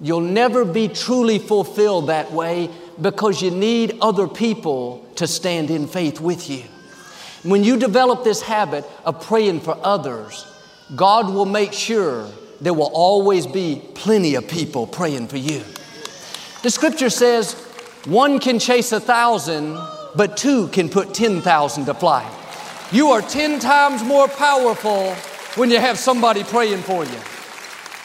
You'll 0.00 0.20
never 0.20 0.64
be 0.64 0.88
truly 0.88 1.38
fulfilled 1.38 2.08
that 2.08 2.32
way 2.32 2.68
because 3.00 3.42
you 3.42 3.50
need 3.50 3.98
other 4.00 4.28
people 4.28 5.06
to 5.16 5.26
stand 5.26 5.70
in 5.70 5.86
faith 5.86 6.20
with 6.20 6.50
you. 6.50 6.64
When 7.42 7.62
you 7.62 7.78
develop 7.78 8.24
this 8.24 8.42
habit 8.42 8.84
of 9.04 9.20
praying 9.20 9.60
for 9.60 9.78
others, 9.82 10.46
God 10.96 11.32
will 11.32 11.46
make 11.46 11.72
sure 11.72 12.28
there 12.60 12.74
will 12.74 12.90
always 12.92 13.46
be 13.46 13.82
plenty 13.94 14.34
of 14.34 14.48
people 14.48 14.86
praying 14.86 15.28
for 15.28 15.36
you. 15.36 15.62
The 16.62 16.70
scripture 16.70 17.10
says 17.10 17.52
one 18.06 18.38
can 18.38 18.58
chase 18.58 18.92
a 18.92 19.00
thousand, 19.00 19.78
but 20.14 20.36
two 20.36 20.68
can 20.68 20.88
put 20.88 21.14
10,000 21.14 21.84
to 21.86 21.94
flight. 21.94 22.43
You 22.94 23.10
are 23.10 23.22
10 23.22 23.58
times 23.58 24.04
more 24.04 24.28
powerful 24.28 25.12
when 25.56 25.68
you 25.68 25.80
have 25.80 25.98
somebody 25.98 26.44
praying 26.44 26.82
for 26.82 27.04
you. 27.04 27.18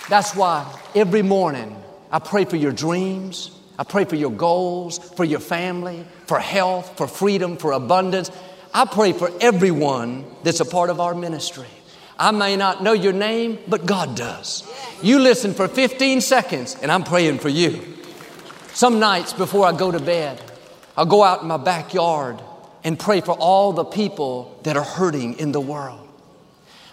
That's 0.10 0.36
why 0.36 0.66
every 0.96 1.22
morning 1.22 1.80
I 2.12 2.18
pray 2.18 2.44
for 2.46 2.56
your 2.56 2.72
dreams, 2.72 3.52
I 3.78 3.84
pray 3.84 4.06
for 4.06 4.16
your 4.16 4.32
goals, 4.32 4.98
for 4.98 5.24
your 5.24 5.42
family, 5.42 6.08
for 6.26 6.40
health, 6.40 6.98
for 6.98 7.08
freedom, 7.08 7.56
for 7.56 7.74
abundance. 7.74 8.32
I 8.74 8.86
pray 8.86 9.14
for 9.14 9.30
everyone 9.40 10.26
that's 10.42 10.60
a 10.60 10.66
part 10.66 10.90
of 10.90 11.00
our 11.00 11.14
ministry. 11.14 11.68
I 12.18 12.32
may 12.32 12.56
not 12.56 12.82
know 12.82 12.94
your 12.94 13.14
name, 13.14 13.60
but 13.68 13.86
God 13.86 14.16
does. 14.16 14.68
You 15.04 15.20
listen 15.20 15.54
for 15.54 15.68
15 15.68 16.20
seconds, 16.20 16.76
and 16.82 16.92
I'm 16.92 17.04
praying 17.04 17.38
for 17.38 17.50
you. 17.50 17.80
Some 18.74 19.00
nights 19.00 19.34
before 19.34 19.68
I 19.68 19.72
go 19.72 19.92
to 19.92 20.00
bed, 20.00 20.42
I'll 20.98 21.06
go 21.06 21.22
out 21.22 21.44
in 21.44 21.48
my 21.48 21.58
backyard 21.58 22.42
and 22.84 22.98
pray 22.98 23.22
for 23.22 23.34
all 23.34 23.74
the 23.74 23.86
people 23.86 24.60
that 24.64 24.78
are 24.78 24.84
hurting 24.84 25.40
in 25.40 25.52
the 25.52 25.60
world. 25.62 26.08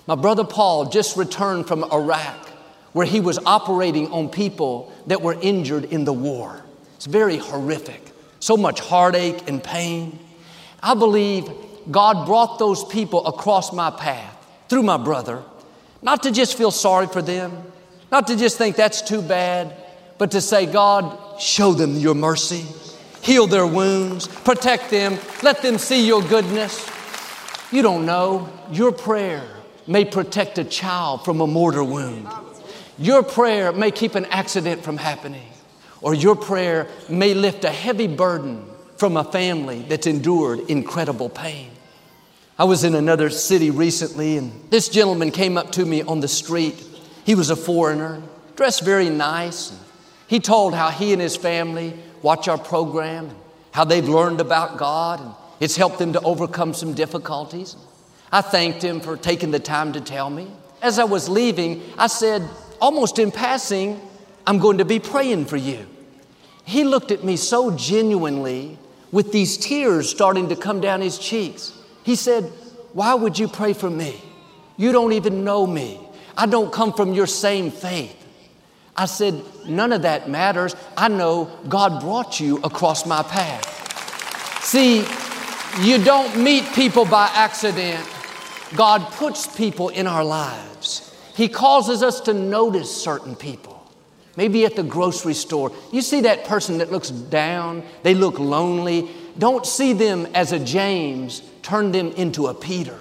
My 0.06 0.14
brother 0.14 0.44
Paul 0.44 0.86
just 0.86 1.16
returned 1.16 1.66
from 1.66 1.84
Iraq 1.84 2.48
where 2.92 3.06
he 3.06 3.20
was 3.20 3.38
operating 3.44 4.10
on 4.10 4.28
people 4.28 4.92
that 5.06 5.20
were 5.20 5.36
injured 5.40 5.84
in 5.84 6.04
the 6.04 6.12
war. 6.12 6.64
It's 6.94 7.06
very 7.06 7.36
horrific, 7.36 8.00
so 8.40 8.56
much 8.56 8.80
heartache 8.80 9.48
and 9.48 9.62
pain. 9.62 10.18
I 10.82 10.94
believe 10.94 11.48
God 11.90 12.26
brought 12.26 12.58
those 12.58 12.84
people 12.84 13.26
across 13.26 13.72
my 13.72 13.90
path 13.90 14.34
through 14.68 14.82
my 14.82 14.96
brother, 14.96 15.42
not 16.02 16.22
to 16.22 16.32
just 16.32 16.56
feel 16.56 16.70
sorry 16.70 17.06
for 17.06 17.20
them, 17.20 17.64
not 18.10 18.28
to 18.28 18.36
just 18.36 18.56
think 18.56 18.76
that's 18.76 19.02
too 19.02 19.20
bad, 19.20 19.76
but 20.18 20.30
to 20.30 20.40
say, 20.40 20.66
God, 20.66 21.40
show 21.40 21.72
them 21.72 21.96
your 21.96 22.14
mercy 22.14 22.64
heal 23.26 23.48
their 23.48 23.66
wounds, 23.66 24.28
protect 24.28 24.88
them, 24.88 25.18
let 25.42 25.60
them 25.60 25.78
see 25.78 26.06
your 26.06 26.22
goodness. 26.22 26.88
You 27.72 27.82
don't 27.82 28.06
know, 28.06 28.48
your 28.70 28.92
prayer 28.92 29.42
may 29.88 30.04
protect 30.04 30.58
a 30.58 30.64
child 30.64 31.24
from 31.24 31.40
a 31.40 31.46
mortar 31.46 31.82
wound. 31.82 32.28
Your 32.98 33.24
prayer 33.24 33.72
may 33.72 33.90
keep 33.90 34.14
an 34.14 34.26
accident 34.26 34.84
from 34.84 34.96
happening, 34.96 35.48
or 36.00 36.14
your 36.14 36.36
prayer 36.36 36.86
may 37.08 37.34
lift 37.34 37.64
a 37.64 37.70
heavy 37.70 38.06
burden 38.06 38.64
from 38.96 39.16
a 39.16 39.24
family 39.24 39.82
that's 39.82 40.06
endured 40.06 40.60
incredible 40.70 41.28
pain. 41.28 41.70
I 42.58 42.64
was 42.64 42.84
in 42.84 42.94
another 42.94 43.28
city 43.28 43.72
recently, 43.72 44.36
and 44.36 44.70
this 44.70 44.88
gentleman 44.88 45.32
came 45.32 45.58
up 45.58 45.72
to 45.72 45.84
me 45.84 46.02
on 46.02 46.20
the 46.20 46.28
street. 46.28 46.80
He 47.24 47.34
was 47.34 47.50
a 47.50 47.56
foreigner, 47.56 48.22
dressed 48.54 48.84
very 48.84 49.10
nice. 49.10 49.76
He 50.28 50.38
told 50.38 50.74
how 50.74 50.90
he 50.90 51.12
and 51.12 51.20
his 51.20 51.36
family 51.36 51.98
watch 52.22 52.48
our 52.48 52.58
program, 52.58 53.26
and 53.26 53.36
how 53.72 53.84
they've 53.84 54.08
learned 54.08 54.40
about 54.40 54.78
God, 54.78 55.20
and 55.20 55.34
it's 55.60 55.76
helped 55.76 55.98
them 55.98 56.12
to 56.12 56.20
overcome 56.22 56.74
some 56.74 56.94
difficulties. 56.94 57.76
I 58.32 58.40
thanked 58.40 58.82
him 58.82 59.00
for 59.00 59.16
taking 59.16 59.50
the 59.50 59.60
time 59.60 59.92
to 59.92 60.00
tell 60.00 60.28
me. 60.30 60.48
As 60.82 60.98
I 60.98 61.04
was 61.04 61.28
leaving, 61.28 61.82
I 61.96 62.06
said, 62.08 62.42
almost 62.80 63.18
in 63.18 63.30
passing, 63.30 64.00
I'm 64.46 64.58
going 64.58 64.78
to 64.78 64.84
be 64.84 64.98
praying 64.98 65.46
for 65.46 65.56
you. 65.56 65.86
He 66.64 66.84
looked 66.84 67.10
at 67.10 67.24
me 67.24 67.36
so 67.36 67.70
genuinely 67.76 68.78
with 69.12 69.32
these 69.32 69.56
tears 69.56 70.10
starting 70.10 70.48
to 70.48 70.56
come 70.56 70.80
down 70.80 71.00
his 71.00 71.18
cheeks. 71.18 71.72
He 72.02 72.16
said, 72.16 72.44
Why 72.92 73.14
would 73.14 73.38
you 73.38 73.48
pray 73.48 73.72
for 73.72 73.88
me? 73.88 74.20
You 74.76 74.92
don't 74.92 75.12
even 75.12 75.44
know 75.44 75.66
me. 75.66 76.00
I 76.36 76.46
don't 76.46 76.72
come 76.72 76.92
from 76.92 77.14
your 77.14 77.26
same 77.26 77.70
faith. 77.70 78.25
I 78.96 79.06
said, 79.06 79.42
None 79.66 79.92
of 79.92 80.02
that 80.02 80.28
matters. 80.28 80.74
I 80.96 81.08
know 81.08 81.50
God 81.68 82.00
brought 82.00 82.40
you 82.40 82.58
across 82.58 83.04
my 83.04 83.22
path. 83.22 84.62
See, 84.62 85.04
you 85.80 86.02
don't 86.02 86.36
meet 86.36 86.64
people 86.72 87.04
by 87.04 87.30
accident. 87.34 88.06
God 88.74 89.02
puts 89.12 89.46
people 89.56 89.88
in 89.90 90.06
our 90.06 90.24
lives. 90.24 91.14
He 91.34 91.48
causes 91.48 92.02
us 92.02 92.20
to 92.22 92.34
notice 92.34 92.90
certain 92.90 93.36
people. 93.36 93.72
Maybe 94.36 94.64
at 94.64 94.76
the 94.76 94.82
grocery 94.82 95.34
store, 95.34 95.72
you 95.92 96.02
see 96.02 96.22
that 96.22 96.44
person 96.44 96.78
that 96.78 96.92
looks 96.92 97.10
down, 97.10 97.82
they 98.02 98.14
look 98.14 98.38
lonely. 98.38 99.10
Don't 99.38 99.66
see 99.66 99.92
them 99.92 100.26
as 100.34 100.52
a 100.52 100.58
James, 100.58 101.42
turn 101.62 101.92
them 101.92 102.12
into 102.12 102.46
a 102.46 102.54
Peter. 102.54 102.98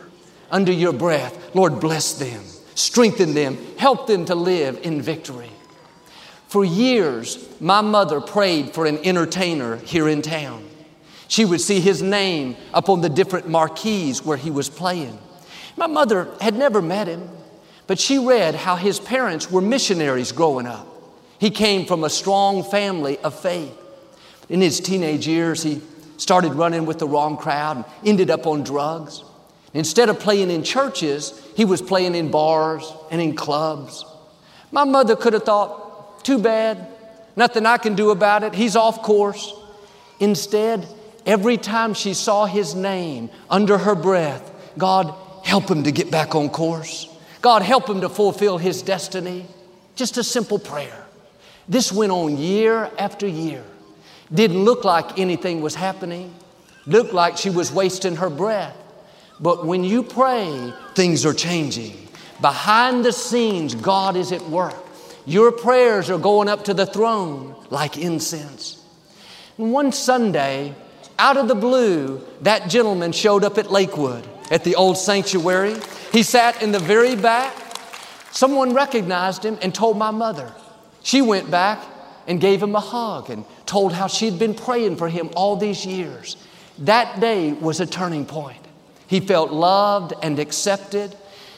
Under 0.49 0.71
your 0.71 0.93
breath, 0.93 1.55
Lord, 1.55 1.79
bless 1.79 2.13
them, 2.13 2.43
strengthen 2.75 3.33
them, 3.33 3.57
help 3.77 4.07
them 4.07 4.25
to 4.25 4.35
live 4.35 4.79
in 4.83 5.01
victory. 5.01 5.49
For 6.55 6.63
years, 6.63 7.45
my 7.59 7.81
mother 7.81 8.21
prayed 8.21 8.73
for 8.73 8.85
an 8.85 8.99
entertainer 8.99 9.75
here 9.75 10.07
in 10.07 10.21
town. 10.21 10.65
She 11.27 11.43
would 11.43 11.59
see 11.59 11.81
his 11.81 12.01
name 12.01 12.55
up 12.73 12.87
on 12.87 13.01
the 13.01 13.09
different 13.09 13.49
marquees 13.49 14.23
where 14.23 14.37
he 14.37 14.49
was 14.49 14.69
playing. 14.69 15.19
My 15.75 15.87
mother 15.87 16.29
had 16.39 16.55
never 16.55 16.81
met 16.81 17.07
him, 17.07 17.29
but 17.87 17.99
she 17.99 18.25
read 18.25 18.55
how 18.55 18.77
his 18.77 19.01
parents 19.01 19.51
were 19.51 19.59
missionaries 19.59 20.31
growing 20.31 20.65
up. 20.65 20.87
He 21.39 21.49
came 21.49 21.85
from 21.85 22.05
a 22.05 22.09
strong 22.09 22.63
family 22.63 23.17
of 23.17 23.37
faith. 23.37 23.77
In 24.47 24.61
his 24.61 24.79
teenage 24.79 25.27
years, 25.27 25.61
he 25.61 25.81
started 26.15 26.53
running 26.53 26.85
with 26.85 26.99
the 26.99 27.07
wrong 27.09 27.35
crowd 27.35 27.75
and 27.75 27.85
ended 28.05 28.31
up 28.31 28.47
on 28.47 28.63
drugs. 28.63 29.25
Instead 29.73 30.07
of 30.07 30.21
playing 30.21 30.51
in 30.51 30.63
churches, 30.63 31.37
he 31.57 31.65
was 31.65 31.81
playing 31.81 32.15
in 32.15 32.31
bars 32.31 32.89
and 33.11 33.21
in 33.21 33.35
clubs. 33.35 34.05
My 34.71 34.85
mother 34.85 35.17
could 35.17 35.33
have 35.33 35.43
thought, 35.43 35.84
too 36.25 36.39
bad. 36.39 36.87
Nothing 37.35 37.65
I 37.65 37.77
can 37.77 37.95
do 37.95 38.09
about 38.09 38.43
it. 38.43 38.53
He's 38.53 38.75
off 38.75 39.01
course. 39.03 39.53
Instead, 40.19 40.87
every 41.25 41.57
time 41.57 41.93
she 41.93 42.13
saw 42.13 42.45
his 42.45 42.75
name 42.75 43.29
under 43.49 43.77
her 43.77 43.95
breath, 43.95 44.51
God, 44.77 45.13
help 45.43 45.69
him 45.69 45.83
to 45.83 45.91
get 45.91 46.09
back 46.09 46.33
on 46.35 46.49
course. 46.49 47.07
God, 47.41 47.61
help 47.61 47.87
him 47.87 48.01
to 48.01 48.09
fulfill 48.09 48.57
his 48.57 48.81
destiny. 48.81 49.45
Just 49.95 50.17
a 50.17 50.23
simple 50.23 50.57
prayer. 50.57 51.05
This 51.69 51.91
went 51.91 52.11
on 52.11 52.37
year 52.37 52.89
after 52.97 53.27
year. 53.27 53.63
Didn't 54.33 54.63
look 54.63 54.83
like 54.83 55.19
anything 55.19 55.61
was 55.61 55.75
happening, 55.75 56.33
looked 56.87 57.13
like 57.13 57.37
she 57.37 57.51
was 57.51 57.71
wasting 57.71 58.15
her 58.15 58.29
breath. 58.29 58.75
But 59.39 59.65
when 59.65 59.83
you 59.83 60.01
pray, 60.01 60.73
things 60.95 61.25
are 61.25 61.33
changing. 61.33 61.95
Behind 62.41 63.05
the 63.05 63.13
scenes, 63.13 63.75
God 63.75 64.15
is 64.15 64.31
at 64.31 64.41
work. 64.49 64.84
Your 65.25 65.51
prayers 65.51 66.09
are 66.09 66.19
going 66.19 66.47
up 66.49 66.65
to 66.65 66.73
the 66.73 66.85
throne 66.85 67.55
like 67.69 67.97
incense. 67.97 68.83
And 69.57 69.71
one 69.71 69.91
Sunday, 69.91 70.75
out 71.17 71.37
of 71.37 71.47
the 71.47 71.55
blue, 71.55 72.21
that 72.41 72.69
gentleman 72.69 73.11
showed 73.11 73.43
up 73.43 73.57
at 73.57 73.71
Lakewood 73.71 74.27
at 74.51 74.63
the 74.63 74.75
old 74.75 74.97
sanctuary. 74.97 75.75
He 76.11 76.23
sat 76.23 76.61
in 76.61 76.71
the 76.71 76.79
very 76.79 77.15
back. 77.15 77.53
Someone 78.31 78.73
recognized 78.73 79.43
him 79.43 79.57
and 79.61 79.73
told 79.73 79.97
my 79.97 80.11
mother. 80.11 80.53
She 81.03 81.21
went 81.21 81.49
back 81.49 81.83
and 82.27 82.41
gave 82.41 82.61
him 82.61 82.75
a 82.75 82.79
hug 82.79 83.29
and 83.29 83.45
told 83.65 83.93
how 83.93 84.07
she'd 84.07 84.37
been 84.37 84.53
praying 84.53 84.97
for 84.97 85.07
him 85.07 85.29
all 85.35 85.55
these 85.55 85.85
years. 85.85 86.37
That 86.79 87.19
day 87.19 87.53
was 87.53 87.79
a 87.79 87.85
turning 87.85 88.25
point. 88.25 88.59
He 89.07 89.19
felt 89.19 89.51
loved 89.51 90.13
and 90.21 90.39
accepted. 90.39 91.15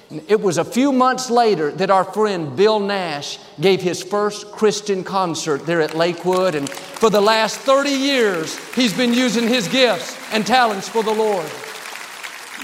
It 0.10 0.40
was 0.40 0.58
a 0.58 0.64
few 0.64 0.94
months 0.94 1.30
later 1.30 1.72
that 1.72 1.90
our 1.90 2.06
friend 2.06 2.56
Bill 2.56 2.80
Nash 2.80 3.40
gave 3.60 3.82
his 3.82 4.02
first 4.02 4.52
Christian 4.52 5.04
concert 5.04 5.66
there 5.66 5.82
at 5.82 5.96
Lakewood. 5.96 6.56
And 6.56 6.70
for 6.70 7.10
the 7.10 7.20
last 7.20 7.60
30 7.60 7.90
years, 7.90 8.58
he's 8.74 8.94
been 8.96 9.14
using 9.14 9.48
his 9.48 9.68
gifts 9.68 10.18
and 10.32 10.46
talents 10.48 10.88
for 10.88 11.04
the 11.04 11.14
Lord. 11.14 11.46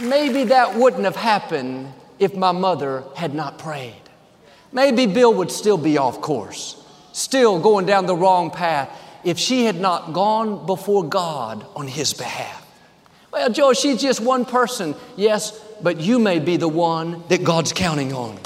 Maybe 0.02 0.46
that 0.46 0.76
wouldn't 0.76 1.04
have 1.04 1.18
happened 1.18 1.92
if 2.18 2.34
my 2.34 2.54
mother 2.54 3.04
had 3.16 3.36
not 3.36 3.60
prayed. 3.60 3.94
Maybe 4.72 5.06
Bill 5.06 5.34
would 5.34 5.52
still 5.52 5.78
be 5.78 5.98
off 5.98 6.22
course, 6.22 6.82
still 7.12 7.60
going 7.60 7.86
down 7.86 8.06
the 8.06 8.16
wrong 8.16 8.52
path 8.52 8.90
if 9.24 9.38
she 9.38 9.66
had 9.66 9.80
not 9.80 10.14
gone 10.14 10.66
before 10.66 11.04
God 11.04 11.66
on 11.76 11.88
his 11.88 12.14
behalf. 12.14 12.62
Well, 13.32 13.50
Joe, 13.50 13.74
she's 13.74 14.02
just 14.02 14.20
one 14.20 14.46
person. 14.46 14.96
Yes, 15.16 15.60
but 15.84 16.00
you 16.00 16.18
may 16.18 16.40
be 16.40 16.58
the 16.58 16.68
one 16.68 17.24
that 17.28 17.44
God's 17.44 17.74
counting 17.74 18.13
on. 18.13 18.40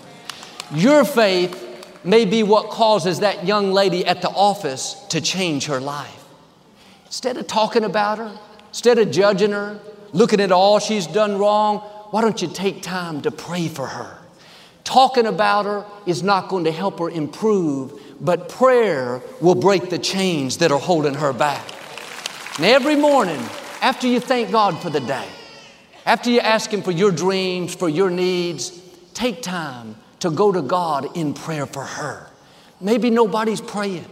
Your 0.73 1.05
faith 1.05 1.63
may 2.03 2.25
be 2.25 2.43
what 2.43 2.69
causes 2.69 3.19
that 3.19 3.45
young 3.45 3.71
lady 3.71 4.05
at 4.05 4.21
the 4.21 4.29
office 4.29 4.95
to 5.09 5.21
change 5.21 5.67
her 5.67 5.79
life. 5.79 6.25
Instead 7.05 7.37
of 7.37 7.47
talking 7.47 7.83
about 7.83 8.17
her, 8.17 8.37
instead 8.69 8.97
of 8.97 9.11
judging 9.11 9.51
her, 9.51 9.79
looking 10.11 10.41
at 10.41 10.51
all 10.51 10.79
she's 10.79 11.07
done 11.07 11.37
wrong, 11.37 11.79
why 12.11 12.21
don't 12.21 12.41
you 12.41 12.47
take 12.47 12.81
time 12.81 13.21
to 13.21 13.31
pray 13.31 13.67
for 13.67 13.85
her? 13.85 14.17
Talking 14.83 15.25
about 15.25 15.65
her 15.65 15.85
is 16.05 16.23
not 16.23 16.47
going 16.47 16.63
to 16.63 16.71
help 16.71 16.99
her 16.99 17.09
improve, 17.09 18.01
but 18.19 18.49
prayer 18.49 19.21
will 19.41 19.55
break 19.55 19.89
the 19.89 19.99
chains 19.99 20.57
that 20.57 20.71
are 20.71 20.79
holding 20.79 21.13
her 21.13 21.33
back. 21.33 21.65
And 22.57 22.65
every 22.65 22.95
morning, 22.95 23.41
after 23.81 24.07
you 24.07 24.19
thank 24.19 24.51
God 24.51 24.81
for 24.81 24.89
the 24.89 25.01
day, 25.01 25.27
after 26.07 26.29
you 26.29 26.39
ask 26.39 26.71
Him 26.71 26.81
for 26.81 26.91
your 26.91 27.11
dreams, 27.11 27.75
for 27.75 27.89
your 27.89 28.09
needs, 28.09 28.71
take 29.13 29.41
time 29.41 29.97
to 30.19 30.31
go 30.31 30.53
to 30.53 30.61
God 30.61 31.15
in 31.17 31.33
prayer 31.33 31.65
for 31.65 31.83
her. 31.83 32.27
Maybe 32.79 33.09
nobody's 33.09 33.59
praying. 33.59 34.05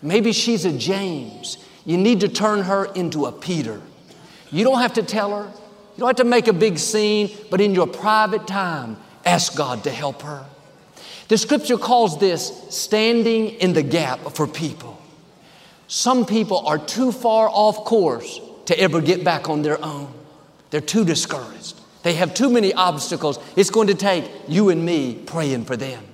Maybe 0.00 0.32
she's 0.32 0.64
a 0.64 0.72
James. 0.72 1.58
You 1.84 1.98
need 1.98 2.20
to 2.20 2.28
turn 2.28 2.62
her 2.62 2.86
into 2.86 3.26
a 3.26 3.32
Peter. 3.32 3.82
You 4.50 4.64
don't 4.64 4.80
have 4.80 4.94
to 4.94 5.02
tell 5.02 5.36
her, 5.36 5.44
you 5.44 5.98
don't 5.98 6.08
have 6.08 6.16
to 6.16 6.24
make 6.24 6.48
a 6.48 6.54
big 6.54 6.78
scene, 6.78 7.30
but 7.50 7.60
in 7.60 7.74
your 7.74 7.86
private 7.86 8.46
time, 8.46 8.96
ask 9.26 9.54
God 9.54 9.84
to 9.84 9.90
help 9.90 10.22
her. 10.22 10.46
The 11.28 11.36
scripture 11.36 11.76
calls 11.76 12.18
this 12.18 12.64
standing 12.70 13.50
in 13.50 13.74
the 13.74 13.82
gap 13.82 14.20
for 14.32 14.46
people. 14.46 14.98
Some 15.86 16.24
people 16.24 16.66
are 16.66 16.78
too 16.78 17.12
far 17.12 17.50
off 17.50 17.84
course 17.84 18.40
to 18.66 18.78
ever 18.78 19.02
get 19.02 19.22
back 19.22 19.50
on 19.50 19.60
their 19.60 19.82
own. 19.84 20.12
They're 20.70 20.80
too 20.80 21.04
discouraged. 21.04 21.80
They 22.02 22.14
have 22.14 22.34
too 22.34 22.50
many 22.50 22.72
obstacles. 22.72 23.38
It's 23.56 23.70
going 23.70 23.88
to 23.88 23.94
take 23.94 24.30
you 24.48 24.68
and 24.68 24.84
me 24.84 25.14
praying 25.26 25.64
for 25.64 25.76
them. 25.76 26.04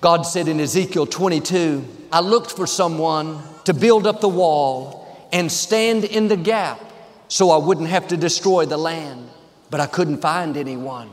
God 0.00 0.22
said 0.22 0.48
in 0.48 0.58
Ezekiel 0.58 1.06
22, 1.06 1.86
I 2.10 2.20
looked 2.20 2.50
for 2.52 2.66
someone 2.66 3.42
to 3.64 3.74
build 3.74 4.06
up 4.06 4.20
the 4.20 4.28
wall 4.28 5.28
and 5.32 5.50
stand 5.50 6.04
in 6.04 6.28
the 6.28 6.36
gap 6.36 6.80
so 7.28 7.50
I 7.50 7.56
wouldn't 7.56 7.88
have 7.88 8.08
to 8.08 8.16
destroy 8.16 8.66
the 8.66 8.76
land, 8.76 9.28
but 9.70 9.80
I 9.80 9.86
couldn't 9.86 10.20
find 10.20 10.56
anyone. 10.56 11.10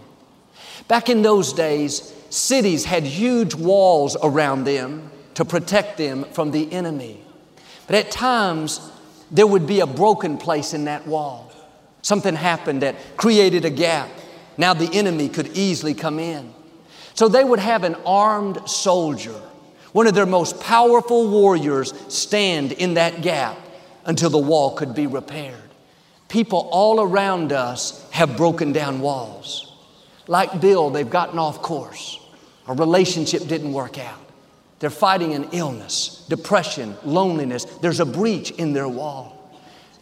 Back 0.88 1.10
in 1.10 1.22
those 1.22 1.54
days, 1.54 2.13
cities 2.30 2.86
had 2.86 3.04
huge 3.04 3.54
walls 3.54 4.18
around 4.22 4.63
them 4.63 5.12
to 5.36 5.46
protect 5.46 5.98
them 5.98 6.25
from 6.25 6.51
the 6.51 6.72
enemy. 6.74 7.24
But 7.88 7.96
at 7.96 8.12
times, 8.12 8.82
there 9.32 9.48
would 9.48 9.68
be 9.68 9.80
a 9.80 9.88
broken 9.88 10.38
place 10.38 10.74
in 10.74 10.86
that 10.86 11.08
wall. 11.08 11.49
Something 12.10 12.34
happened 12.34 12.82
that 12.82 12.96
created 13.18 13.66
a 13.66 13.70
gap. 13.70 14.10
Now 14.58 14.74
the 14.74 14.89
enemy 14.98 15.30
could 15.30 15.56
easily 15.56 15.94
come 15.94 16.18
in. 16.18 16.51
So 17.13 17.28
they 17.28 17.44
would 17.44 17.60
have 17.60 17.84
an 17.84 17.94
armed 18.04 18.68
soldier, 18.68 19.39
one 19.92 20.08
of 20.08 20.16
their 20.16 20.25
most 20.25 20.60
powerful 20.60 21.30
warriors, 21.30 21.94
stand 22.12 22.72
in 22.72 22.96
that 22.96 23.22
gap 23.22 23.60
until 24.06 24.32
the 24.32 24.39
wall 24.39 24.75
could 24.75 24.96
be 24.96 25.06
repaired. 25.06 25.70
People 26.30 26.68
all 26.72 27.00
around 27.00 27.54
us 27.54 28.10
have 28.10 28.36
broken 28.36 28.74
down 28.74 29.01
walls. 29.01 29.72
Like 30.25 30.60
Bill, 30.60 30.89
they've 30.89 31.08
gotten 31.08 31.38
off 31.38 31.62
course. 31.62 32.20
A 32.68 32.74
relationship 32.74 33.46
didn't 33.46 33.72
work 33.72 34.00
out. 34.00 34.32
They're 34.80 34.89
fighting 34.89 35.36
an 35.36 35.50
illness, 35.51 36.25
depression, 36.28 36.98
loneliness. 37.06 37.66
There's 37.66 38.00
a 38.00 38.06
breach 38.06 38.50
in 38.50 38.74
their 38.74 38.88
wall. 38.88 39.36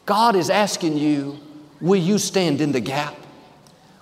God 0.05 0.37
is 0.37 0.49
asking 0.49 0.95
you, 0.95 1.41
will 1.81 2.01
you 2.01 2.17
stand 2.17 2.61
in 2.61 2.71
the 2.71 2.79
gap? 2.79 3.15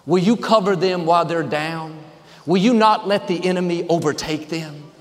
Will 0.06 0.24
you 0.24 0.38
cover 0.38 0.76
them 0.76 1.06
while 1.06 1.26
they're 1.26 1.44
down? 1.44 2.00
Will 2.46 2.62
you 2.62 2.74
not 2.74 3.08
let 3.08 3.28
the 3.28 3.44
enemy 3.46 3.88
overtake 3.88 4.50
them? 4.50 4.92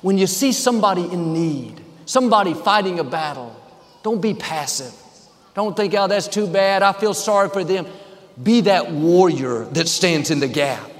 When 0.00 0.18
you 0.18 0.26
see 0.26 0.52
somebody 0.52 1.04
in 1.04 1.32
need, 1.32 1.80
somebody 2.06 2.54
fighting 2.54 2.98
a 2.98 3.04
battle, 3.04 3.54
don't 4.02 4.20
be 4.20 4.34
passive. 4.34 4.92
Don't 5.54 5.76
think, 5.76 5.94
oh, 5.94 6.08
that's 6.08 6.28
too 6.28 6.46
bad. 6.46 6.82
I 6.82 6.92
feel 6.92 7.14
sorry 7.14 7.50
for 7.50 7.62
them. 7.62 7.86
Be 8.42 8.62
that 8.62 8.90
warrior 8.90 9.64
that 9.66 9.86
stands 9.86 10.30
in 10.30 10.40
the 10.40 10.48
gap. 10.48 10.90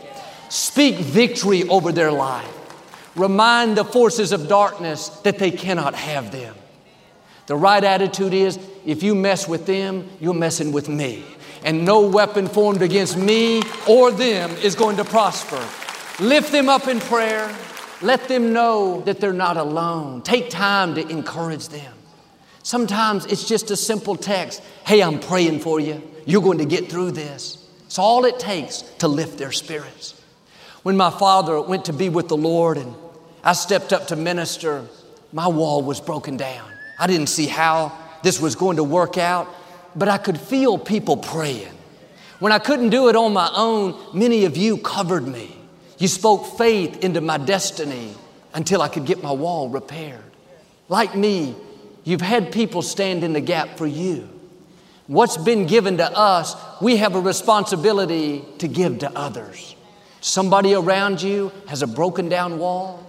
Speak 0.50 0.96
victory 0.96 1.66
over 1.68 1.90
their 1.90 2.12
life. 2.12 2.58
Remind 3.16 3.76
the 3.76 3.84
forces 3.84 4.32
of 4.32 4.48
darkness 4.48 5.08
that 5.20 5.38
they 5.38 5.50
cannot 5.50 5.94
have 5.94 6.30
them. 6.30 6.54
The 7.46 7.56
right 7.56 7.82
attitude 7.82 8.34
is 8.34 8.58
if 8.84 9.02
you 9.02 9.14
mess 9.14 9.48
with 9.48 9.66
them, 9.66 10.08
you're 10.20 10.34
messing 10.34 10.72
with 10.72 10.88
me. 10.88 11.24
And 11.64 11.84
no 11.84 12.00
weapon 12.08 12.48
formed 12.48 12.82
against 12.82 13.16
me 13.16 13.62
or 13.88 14.10
them 14.10 14.50
is 14.56 14.74
going 14.74 14.96
to 14.96 15.04
prosper. 15.04 15.64
Lift 16.20 16.52
them 16.52 16.68
up 16.68 16.88
in 16.88 17.00
prayer. 17.00 17.54
Let 18.00 18.26
them 18.28 18.52
know 18.52 19.00
that 19.02 19.20
they're 19.20 19.32
not 19.32 19.56
alone. 19.56 20.22
Take 20.22 20.50
time 20.50 20.94
to 20.96 21.08
encourage 21.08 21.68
them. 21.68 21.94
Sometimes 22.64 23.26
it's 23.26 23.46
just 23.46 23.70
a 23.70 23.76
simple 23.76 24.16
text 24.16 24.62
Hey, 24.84 25.02
I'm 25.02 25.20
praying 25.20 25.60
for 25.60 25.78
you. 25.78 26.02
You're 26.26 26.42
going 26.42 26.58
to 26.58 26.64
get 26.64 26.90
through 26.90 27.12
this. 27.12 27.58
It's 27.86 27.98
all 27.98 28.24
it 28.24 28.38
takes 28.38 28.82
to 28.98 29.08
lift 29.08 29.38
their 29.38 29.52
spirits. 29.52 30.20
When 30.82 30.96
my 30.96 31.10
father 31.10 31.60
went 31.60 31.84
to 31.84 31.92
be 31.92 32.08
with 32.08 32.28
the 32.28 32.36
Lord 32.36 32.78
and 32.78 32.94
I 33.44 33.52
stepped 33.52 33.92
up 33.92 34.08
to 34.08 34.16
minister, 34.16 34.86
my 35.32 35.46
wall 35.46 35.82
was 35.82 36.00
broken 36.00 36.36
down. 36.36 36.68
I 36.98 37.06
didn't 37.06 37.28
see 37.28 37.46
how 37.46 37.96
this 38.22 38.40
was 38.40 38.54
going 38.56 38.76
to 38.76 38.84
work 38.84 39.18
out, 39.18 39.48
but 39.94 40.08
I 40.08 40.18
could 40.18 40.38
feel 40.40 40.78
people 40.78 41.16
praying. 41.16 41.72
When 42.38 42.52
I 42.52 42.58
couldn't 42.58 42.90
do 42.90 43.08
it 43.08 43.16
on 43.16 43.32
my 43.32 43.50
own, 43.54 43.96
many 44.12 44.44
of 44.44 44.56
you 44.56 44.78
covered 44.78 45.26
me. 45.26 45.56
You 45.98 46.08
spoke 46.08 46.58
faith 46.58 47.04
into 47.04 47.20
my 47.20 47.38
destiny 47.38 48.14
until 48.54 48.82
I 48.82 48.88
could 48.88 49.06
get 49.06 49.22
my 49.22 49.32
wall 49.32 49.68
repaired. 49.68 50.24
Like 50.88 51.14
me, 51.14 51.54
You've 52.04 52.20
had 52.20 52.52
people 52.52 52.82
stand 52.82 53.22
in 53.22 53.32
the 53.32 53.40
gap 53.40 53.78
for 53.78 53.86
you. 53.86 54.28
What's 55.06 55.36
been 55.36 55.66
given 55.66 55.98
to 55.98 56.16
us, 56.16 56.56
we 56.80 56.96
have 56.96 57.14
a 57.14 57.20
responsibility 57.20 58.44
to 58.58 58.68
give 58.68 59.00
to 59.00 59.16
others. 59.16 59.76
Somebody 60.20 60.74
around 60.74 61.22
you 61.22 61.52
has 61.68 61.82
a 61.82 61.86
broken 61.86 62.28
down 62.28 62.58
wall. 62.58 63.06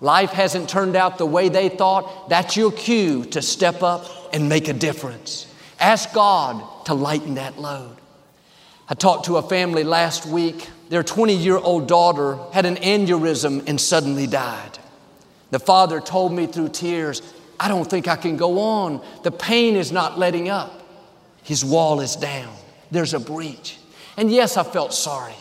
Life 0.00 0.30
hasn't 0.30 0.68
turned 0.68 0.96
out 0.96 1.18
the 1.18 1.26
way 1.26 1.48
they 1.48 1.68
thought. 1.68 2.28
That's 2.28 2.56
your 2.56 2.72
cue 2.72 3.24
to 3.26 3.42
step 3.42 3.82
up 3.82 4.06
and 4.32 4.48
make 4.48 4.68
a 4.68 4.72
difference. 4.72 5.46
Ask 5.78 6.12
God 6.14 6.86
to 6.86 6.94
lighten 6.94 7.34
that 7.34 7.58
load. 7.58 7.96
I 8.88 8.94
talked 8.94 9.26
to 9.26 9.36
a 9.36 9.42
family 9.42 9.84
last 9.84 10.26
week. 10.26 10.68
Their 10.88 11.02
20 11.02 11.36
year 11.36 11.58
old 11.58 11.86
daughter 11.86 12.38
had 12.52 12.66
an 12.66 12.76
aneurysm 12.76 13.68
and 13.68 13.80
suddenly 13.80 14.26
died. 14.26 14.78
The 15.50 15.58
father 15.58 16.00
told 16.00 16.32
me 16.32 16.46
through 16.46 16.70
tears, 16.70 17.22
I 17.58 17.68
don't 17.68 17.88
think 17.88 18.08
I 18.08 18.16
can 18.16 18.36
go 18.36 18.58
on. 18.58 19.04
The 19.22 19.30
pain 19.30 19.76
is 19.76 19.92
not 19.92 20.18
letting 20.18 20.48
up. 20.48 20.82
His 21.42 21.64
wall 21.64 22.00
is 22.00 22.16
down. 22.16 22.54
There's 22.90 23.14
a 23.14 23.20
breach. 23.20 23.78
And 24.16 24.30
yes, 24.30 24.56
I 24.56 24.64
felt 24.64 24.92
sorry. 24.94 25.34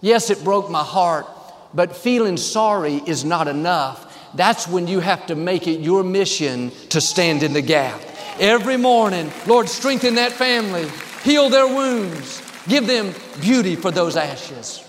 Yes, 0.00 0.30
it 0.30 0.42
broke 0.44 0.70
my 0.70 0.82
heart, 0.82 1.26
but 1.74 1.96
feeling 1.96 2.36
sorry 2.36 3.02
is 3.06 3.24
not 3.24 3.48
enough. 3.48 4.08
That's 4.34 4.66
when 4.66 4.86
you 4.86 5.00
have 5.00 5.26
to 5.26 5.34
make 5.34 5.66
it 5.66 5.80
your 5.80 6.02
mission 6.02 6.70
to 6.90 7.00
stand 7.00 7.42
in 7.42 7.52
the 7.52 7.62
gap. 7.62 8.00
Every 8.38 8.76
morning, 8.76 9.30
Lord, 9.46 9.68
strengthen 9.68 10.14
that 10.14 10.32
family, 10.32 10.88
heal 11.22 11.50
their 11.50 11.66
wounds, 11.66 12.42
give 12.66 12.86
them 12.86 13.14
beauty 13.40 13.76
for 13.76 13.90
those 13.90 14.16
ashes. 14.16 14.82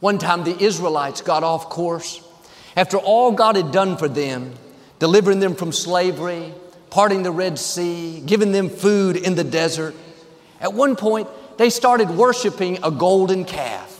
One 0.00 0.18
time, 0.18 0.44
the 0.44 0.56
Israelites 0.62 1.20
got 1.20 1.42
off 1.42 1.68
course. 1.68 2.22
After 2.76 2.98
all 2.98 3.32
God 3.32 3.56
had 3.56 3.72
done 3.72 3.96
for 3.96 4.08
them, 4.08 4.52
delivering 4.98 5.40
them 5.40 5.54
from 5.54 5.72
slavery, 5.72 6.52
parting 6.90 7.22
the 7.22 7.32
Red 7.32 7.58
Sea, 7.58 8.22
giving 8.24 8.52
them 8.52 8.68
food 8.68 9.16
in 9.16 9.34
the 9.34 9.44
desert. 9.44 9.94
At 10.60 10.74
one 10.74 10.96
point, 10.96 11.28
they 11.58 11.70
started 11.70 12.10
worshiping 12.10 12.78
a 12.82 12.90
golden 12.90 13.44
calf, 13.44 13.95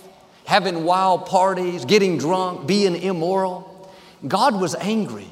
having 0.47 0.85
wild 0.85 1.27
parties, 1.27 1.85
getting 1.85 2.17
drunk, 2.17 2.67
being 2.67 2.97
immoral. 2.97 3.91
God 4.27 4.59
was 4.61 4.75
angry. 4.77 5.29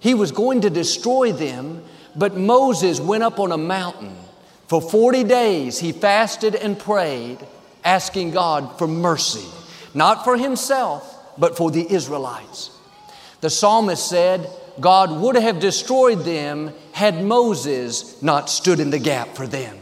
He 0.00 0.14
was 0.14 0.32
going 0.32 0.62
to 0.62 0.70
destroy 0.70 1.32
them, 1.32 1.82
but 2.16 2.36
Moses 2.36 2.98
went 2.98 3.22
up 3.22 3.38
on 3.38 3.52
a 3.52 3.58
mountain. 3.58 4.16
For 4.66 4.80
40 4.80 5.24
days, 5.24 5.78
he 5.78 5.92
fasted 5.92 6.54
and 6.54 6.78
prayed, 6.78 7.38
asking 7.84 8.32
God 8.32 8.78
for 8.78 8.88
mercy, 8.88 9.46
not 9.92 10.24
for 10.24 10.36
himself, 10.36 11.10
but 11.38 11.56
for 11.56 11.70
the 11.70 11.92
Israelites. 11.92 12.70
The 13.40 13.50
psalmist 13.50 14.08
said, 14.08 14.48
God 14.80 15.20
would 15.20 15.36
have 15.36 15.60
destroyed 15.60 16.20
them 16.20 16.72
had 16.92 17.22
Moses 17.22 18.20
not 18.22 18.48
stood 18.48 18.80
in 18.80 18.90
the 18.90 18.98
gap 18.98 19.36
for 19.36 19.46
them. 19.46 19.76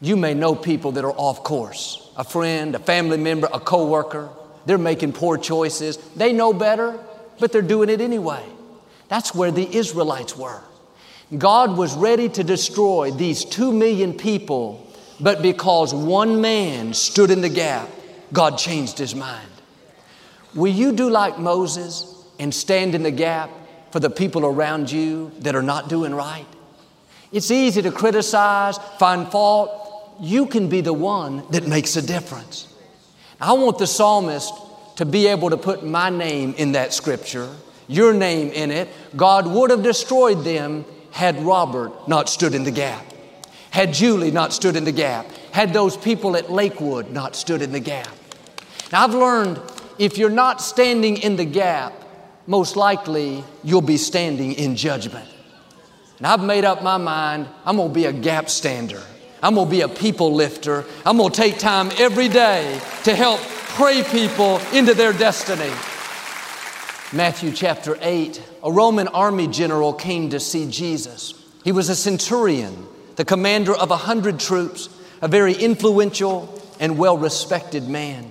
You 0.00 0.16
may 0.16 0.34
know 0.34 0.54
people 0.54 0.92
that 0.92 1.04
are 1.04 1.12
off 1.12 1.42
course 1.42 2.02
a 2.16 2.24
friend, 2.24 2.74
a 2.74 2.78
family 2.78 3.18
member, 3.18 3.48
a 3.52 3.60
coworker. 3.60 4.30
They're 4.64 4.78
making 4.78 5.12
poor 5.12 5.36
choices. 5.36 5.98
They 6.16 6.32
know 6.32 6.52
better, 6.52 6.98
but 7.38 7.52
they're 7.52 7.62
doing 7.62 7.88
it 7.90 8.00
anyway. 8.00 8.44
That's 9.08 9.34
where 9.34 9.50
the 9.50 9.76
Israelites 9.76 10.36
were. 10.36 10.62
God 11.36 11.76
was 11.76 11.94
ready 11.94 12.28
to 12.30 12.42
destroy 12.42 13.10
these 13.10 13.44
two 13.44 13.72
million 13.72 14.14
people, 14.14 14.90
but 15.20 15.42
because 15.42 15.92
one 15.92 16.40
man 16.40 16.94
stood 16.94 17.30
in 17.30 17.42
the 17.42 17.48
gap, 17.48 17.88
God 18.32 18.58
changed 18.58 18.98
his 18.98 19.14
mind. 19.14 19.48
Will 20.54 20.72
you 20.72 20.92
do 20.92 21.10
like 21.10 21.38
Moses? 21.38 22.16
and 22.38 22.54
stand 22.54 22.94
in 22.94 23.02
the 23.02 23.10
gap 23.10 23.50
for 23.90 24.00
the 24.00 24.10
people 24.10 24.44
around 24.44 24.90
you 24.90 25.32
that 25.40 25.54
are 25.54 25.62
not 25.62 25.88
doing 25.88 26.14
right? 26.14 26.46
It's 27.32 27.50
easy 27.50 27.82
to 27.82 27.90
criticize, 27.90 28.78
find 28.98 29.28
fault. 29.28 29.82
You 30.20 30.46
can 30.46 30.68
be 30.68 30.80
the 30.80 30.92
one 30.92 31.44
that 31.50 31.66
makes 31.66 31.96
a 31.96 32.02
difference. 32.02 32.72
I 33.40 33.52
want 33.52 33.78
the 33.78 33.86
psalmist 33.86 34.52
to 34.96 35.04
be 35.04 35.26
able 35.26 35.50
to 35.50 35.56
put 35.56 35.84
my 35.84 36.08
name 36.10 36.54
in 36.56 36.72
that 36.72 36.94
scripture, 36.94 37.54
your 37.86 38.14
name 38.14 38.48
in 38.48 38.70
it. 38.70 38.88
God 39.14 39.46
would 39.46 39.70
have 39.70 39.82
destroyed 39.82 40.42
them 40.42 40.84
had 41.10 41.42
Robert 41.42 42.08
not 42.08 42.28
stood 42.28 42.54
in 42.54 42.64
the 42.64 42.70
gap, 42.70 43.04
had 43.70 43.92
Julie 43.92 44.30
not 44.30 44.52
stood 44.52 44.76
in 44.76 44.84
the 44.84 44.92
gap, 44.92 45.26
had 45.52 45.72
those 45.72 45.96
people 45.96 46.36
at 46.36 46.50
Lakewood 46.50 47.10
not 47.10 47.36
stood 47.36 47.62
in 47.62 47.72
the 47.72 47.80
gap. 47.80 48.08
Now, 48.92 49.04
I've 49.04 49.14
learned 49.14 49.60
if 49.98 50.18
you're 50.18 50.30
not 50.30 50.60
standing 50.60 51.16
in 51.18 51.36
the 51.36 51.44
gap, 51.44 51.92
most 52.46 52.76
likely 52.76 53.44
you'll 53.64 53.80
be 53.80 53.96
standing 53.96 54.52
in 54.52 54.76
judgment. 54.76 55.28
And 56.18 56.26
I've 56.26 56.42
made 56.42 56.64
up 56.64 56.82
my 56.82 56.96
mind, 56.96 57.48
I'm 57.64 57.76
gonna 57.76 57.92
be 57.92 58.06
a 58.06 58.12
gap 58.12 58.48
stander. 58.48 59.02
I'm 59.46 59.54
gonna 59.54 59.70
be 59.70 59.82
a 59.82 59.88
people 59.88 60.34
lifter. 60.34 60.84
I'm 61.04 61.18
gonna 61.18 61.32
take 61.32 61.56
time 61.56 61.92
every 61.98 62.26
day 62.28 62.80
to 63.04 63.14
help 63.14 63.38
pray 63.78 64.02
people 64.02 64.58
into 64.72 64.92
their 64.92 65.12
destiny. 65.12 65.70
Matthew 67.12 67.52
chapter 67.52 67.96
8, 68.00 68.42
a 68.64 68.72
Roman 68.72 69.06
army 69.06 69.46
general 69.46 69.92
came 69.92 70.30
to 70.30 70.40
see 70.40 70.68
Jesus. 70.68 71.32
He 71.62 71.70
was 71.70 71.88
a 71.88 71.94
centurion, 71.94 72.88
the 73.14 73.24
commander 73.24 73.72
of 73.72 73.92
a 73.92 73.96
hundred 73.96 74.40
troops, 74.40 74.88
a 75.22 75.28
very 75.28 75.54
influential 75.54 76.60
and 76.80 76.98
well 76.98 77.16
respected 77.16 77.86
man. 77.88 78.28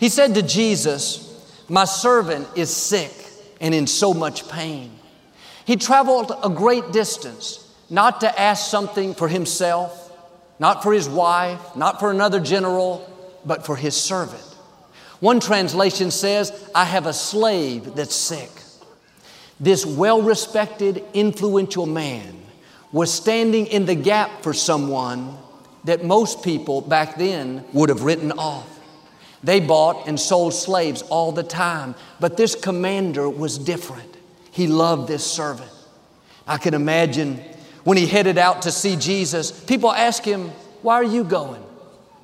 He 0.00 0.08
said 0.08 0.34
to 0.34 0.42
Jesus, 0.42 1.48
My 1.68 1.84
servant 1.84 2.48
is 2.56 2.74
sick 2.74 3.12
and 3.60 3.72
in 3.72 3.86
so 3.86 4.12
much 4.12 4.48
pain. 4.48 4.98
He 5.64 5.76
traveled 5.76 6.32
a 6.42 6.50
great 6.50 6.90
distance, 6.90 7.72
not 7.88 8.20
to 8.22 8.40
ask 8.40 8.68
something 8.68 9.14
for 9.14 9.28
himself, 9.28 10.05
not 10.58 10.82
for 10.82 10.92
his 10.92 11.08
wife, 11.08 11.76
not 11.76 12.00
for 12.00 12.10
another 12.10 12.40
general, 12.40 13.08
but 13.44 13.64
for 13.66 13.76
his 13.76 13.96
servant. 13.96 14.42
One 15.20 15.40
translation 15.40 16.10
says, 16.10 16.52
I 16.74 16.84
have 16.84 17.06
a 17.06 17.12
slave 17.12 17.94
that's 17.94 18.14
sick. 18.14 18.50
This 19.58 19.86
well 19.86 20.20
respected, 20.20 21.02
influential 21.14 21.86
man 21.86 22.42
was 22.92 23.12
standing 23.12 23.66
in 23.66 23.86
the 23.86 23.94
gap 23.94 24.42
for 24.42 24.52
someone 24.52 25.36
that 25.84 26.04
most 26.04 26.42
people 26.42 26.80
back 26.80 27.16
then 27.16 27.64
would 27.72 27.88
have 27.88 28.02
written 28.02 28.32
off. 28.32 28.68
They 29.42 29.60
bought 29.60 30.08
and 30.08 30.18
sold 30.18 30.54
slaves 30.54 31.02
all 31.02 31.32
the 31.32 31.42
time, 31.42 31.94
but 32.20 32.36
this 32.36 32.54
commander 32.54 33.28
was 33.28 33.58
different. 33.58 34.16
He 34.50 34.66
loved 34.66 35.08
this 35.08 35.24
servant. 35.24 35.70
I 36.46 36.58
can 36.58 36.74
imagine 36.74 37.42
when 37.86 37.96
he 37.96 38.04
headed 38.04 38.36
out 38.36 38.62
to 38.62 38.72
see 38.72 38.96
Jesus, 38.96 39.52
people 39.52 39.92
ask 39.92 40.24
him, 40.24 40.48
Why 40.82 40.96
are 40.96 41.04
you 41.04 41.22
going? 41.22 41.62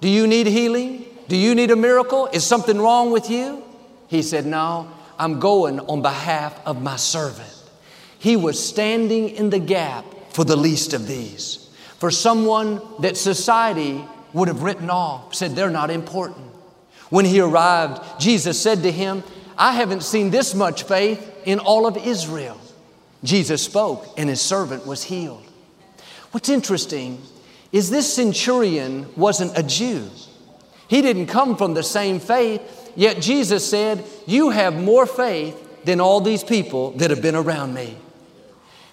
Do 0.00 0.08
you 0.08 0.26
need 0.26 0.48
healing? 0.48 1.04
Do 1.28 1.36
you 1.36 1.54
need 1.54 1.70
a 1.70 1.76
miracle? 1.76 2.26
Is 2.32 2.44
something 2.44 2.80
wrong 2.80 3.12
with 3.12 3.30
you? 3.30 3.62
He 4.08 4.22
said, 4.22 4.44
No, 4.44 4.90
I'm 5.20 5.38
going 5.38 5.78
on 5.78 6.02
behalf 6.02 6.60
of 6.66 6.82
my 6.82 6.96
servant. 6.96 7.54
He 8.18 8.34
was 8.34 8.58
standing 8.58 9.28
in 9.28 9.50
the 9.50 9.60
gap 9.60 10.04
for 10.30 10.44
the 10.44 10.56
least 10.56 10.94
of 10.94 11.06
these, 11.06 11.70
for 12.00 12.10
someone 12.10 12.82
that 12.98 13.16
society 13.16 14.04
would 14.32 14.48
have 14.48 14.64
written 14.64 14.90
off, 14.90 15.32
said 15.32 15.54
they're 15.54 15.70
not 15.70 15.92
important. 15.92 16.44
When 17.08 17.24
he 17.24 17.40
arrived, 17.40 18.02
Jesus 18.18 18.60
said 18.60 18.82
to 18.82 18.90
him, 18.90 19.22
I 19.56 19.74
haven't 19.74 20.02
seen 20.02 20.30
this 20.30 20.56
much 20.56 20.82
faith 20.82 21.32
in 21.44 21.60
all 21.60 21.86
of 21.86 21.96
Israel. 21.96 22.58
Jesus 23.22 23.62
spoke, 23.62 24.12
and 24.18 24.28
his 24.28 24.40
servant 24.40 24.88
was 24.88 25.04
healed. 25.04 25.50
What's 26.32 26.48
interesting 26.48 27.22
is 27.72 27.90
this 27.90 28.12
centurion 28.12 29.06
wasn't 29.16 29.56
a 29.56 29.62
Jew. 29.62 30.08
He 30.88 31.02
didn't 31.02 31.26
come 31.26 31.56
from 31.56 31.74
the 31.74 31.82
same 31.82 32.20
faith, 32.20 32.92
yet 32.96 33.20
Jesus 33.20 33.68
said, 33.68 34.04
You 34.26 34.50
have 34.50 34.74
more 34.74 35.06
faith 35.06 35.84
than 35.84 36.00
all 36.00 36.20
these 36.20 36.42
people 36.42 36.92
that 36.92 37.10
have 37.10 37.22
been 37.22 37.34
around 37.34 37.74
me. 37.74 37.96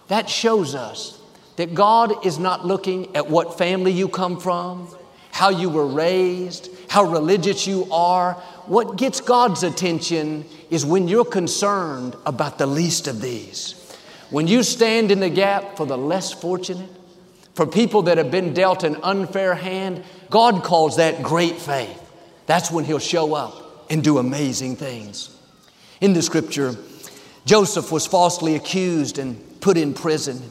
That 0.07 0.29
shows 0.29 0.75
us 0.75 1.19
that 1.55 1.73
God 1.73 2.25
is 2.25 2.39
not 2.39 2.65
looking 2.65 3.15
at 3.15 3.29
what 3.29 3.57
family 3.57 3.91
you 3.91 4.09
come 4.09 4.39
from, 4.39 4.87
how 5.31 5.49
you 5.49 5.69
were 5.69 5.87
raised, 5.87 6.69
how 6.89 7.03
religious 7.03 7.67
you 7.67 7.87
are. 7.91 8.33
What 8.65 8.97
gets 8.97 9.21
God's 9.21 9.63
attention 9.63 10.45
is 10.69 10.85
when 10.85 11.07
you're 11.07 11.25
concerned 11.25 12.15
about 12.25 12.57
the 12.57 12.65
least 12.65 13.07
of 13.07 13.21
these. 13.21 13.75
When 14.29 14.47
you 14.47 14.63
stand 14.63 15.11
in 15.11 15.19
the 15.19 15.29
gap 15.29 15.77
for 15.77 15.85
the 15.85 15.97
less 15.97 16.33
fortunate, 16.33 16.89
for 17.59 17.67
people 17.67 18.03
that 18.03 18.17
have 18.17 18.31
been 18.31 18.53
dealt 18.53 18.85
an 18.85 18.95
unfair 19.03 19.53
hand, 19.53 20.01
God 20.29 20.63
calls 20.63 20.95
that 20.95 21.21
great 21.21 21.57
faith. 21.57 22.01
That's 22.45 22.71
when 22.71 22.85
He'll 22.85 22.99
show 22.99 23.33
up 23.33 23.85
and 23.91 24.01
do 24.01 24.17
amazing 24.17 24.77
things. 24.77 25.37
In 25.99 26.13
the 26.13 26.21
scripture, 26.21 26.77
Joseph 27.43 27.91
was 27.91 28.07
falsely 28.07 28.55
accused 28.55 29.19
and 29.19 29.59
put 29.59 29.75
in 29.75 29.93
prison. 29.93 30.41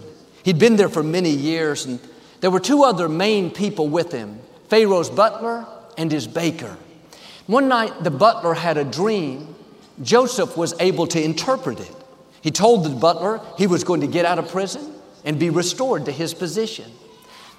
He'd 0.42 0.58
been 0.58 0.76
there 0.76 0.90
for 0.90 1.02
many 1.02 1.30
years, 1.30 1.86
and 1.86 1.98
there 2.40 2.50
were 2.50 2.60
two 2.60 2.84
other 2.84 3.08
main 3.08 3.50
people 3.52 3.88
with 3.88 4.12
him 4.12 4.38
Pharaoh's 4.68 5.08
butler 5.08 5.66
and 5.96 6.12
his 6.12 6.26
baker. 6.26 6.76
One 7.46 7.68
night, 7.68 8.04
the 8.04 8.10
butler 8.10 8.52
had 8.52 8.76
a 8.76 8.84
dream. 8.84 9.54
Joseph 10.02 10.58
was 10.58 10.78
able 10.78 11.06
to 11.06 11.24
interpret 11.24 11.80
it. 11.80 11.96
He 12.42 12.50
told 12.50 12.84
the 12.84 12.90
butler 12.90 13.40
he 13.56 13.66
was 13.66 13.82
going 13.82 14.02
to 14.02 14.06
get 14.06 14.26
out 14.26 14.38
of 14.38 14.50
prison 14.50 14.96
and 15.28 15.38
be 15.38 15.50
restored 15.50 16.06
to 16.06 16.10
his 16.10 16.32
position. 16.32 16.90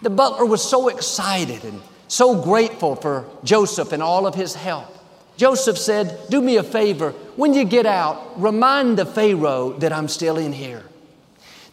The 0.02 0.10
butler 0.10 0.44
was 0.44 0.68
so 0.68 0.88
excited 0.88 1.64
and 1.64 1.80
so 2.08 2.42
grateful 2.42 2.96
for 2.96 3.30
Joseph 3.44 3.92
and 3.92 4.02
all 4.02 4.26
of 4.26 4.34
his 4.34 4.56
help. 4.56 4.88
Joseph 5.38 5.78
said, 5.78 6.20
Do 6.32 6.42
me 6.42 6.58
a 6.58 6.64
favor. 6.64 7.12
When 7.36 7.54
you 7.54 7.66
get 7.66 7.86
out, 7.86 8.42
remind 8.42 8.98
the 8.98 9.06
Pharaoh 9.06 9.74
that 9.74 9.94
I'm 9.94 10.08
still 10.08 10.40
in 10.40 10.52
here. 10.52 10.84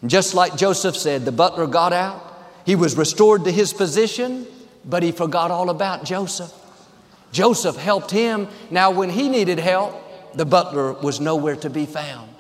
And 0.03 0.11
just 0.11 0.35
like 0.35 0.59
Joseph 0.59 0.99
said, 0.99 1.25
the 1.25 1.33
butler 1.33 1.67
got 1.67 1.95
out. 1.95 2.23
He 2.67 2.77
was 2.77 2.95
restored 2.95 3.45
to 3.45 3.51
his 3.51 3.73
position, 3.73 4.47
but 4.85 5.03
he 5.03 5.13
forgot 5.13 5.51
all 5.51 5.71
about 5.71 6.05
Joseph. 6.05 6.53
Joseph 7.33 7.77
helped 7.77 8.11
him. 8.11 8.49
Now, 8.71 8.91
when 8.91 9.09
he 9.09 9.31
needed 9.31 9.59
help, 9.59 10.37
the 10.37 10.45
butler 10.45 10.93
was 10.93 11.21
nowhere 11.21 11.57
to 11.57 11.71
be 11.71 11.87
found. 11.87 12.36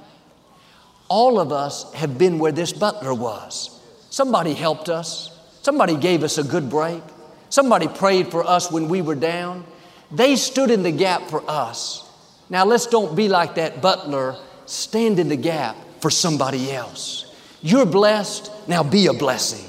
All 1.08 1.38
of 1.38 1.52
us 1.52 1.92
have 1.94 2.18
been 2.18 2.38
where 2.38 2.52
this 2.52 2.72
butler 2.72 3.14
was. 3.14 3.70
Somebody 4.10 4.54
helped 4.54 4.88
us. 4.88 5.30
Somebody 5.62 5.96
gave 5.96 6.22
us 6.22 6.38
a 6.38 6.44
good 6.44 6.68
break. 6.68 7.02
Somebody 7.48 7.88
prayed 7.88 8.30
for 8.30 8.44
us 8.44 8.70
when 8.70 8.88
we 8.88 9.02
were 9.02 9.14
down. 9.14 9.64
They 10.10 10.36
stood 10.36 10.70
in 10.70 10.82
the 10.82 10.92
gap 10.92 11.28
for 11.28 11.42
us. 11.48 12.08
Now 12.48 12.64
let's 12.64 12.86
don't 12.86 13.16
be 13.16 13.28
like 13.28 13.56
that 13.56 13.80
butler. 13.80 14.36
Stand 14.66 15.18
in 15.18 15.28
the 15.28 15.36
gap 15.36 15.76
for 16.00 16.10
somebody 16.10 16.72
else. 16.72 17.34
You're 17.62 17.86
blessed. 17.86 18.50
Now 18.68 18.82
be 18.82 19.06
a 19.06 19.12
blessing. 19.12 19.64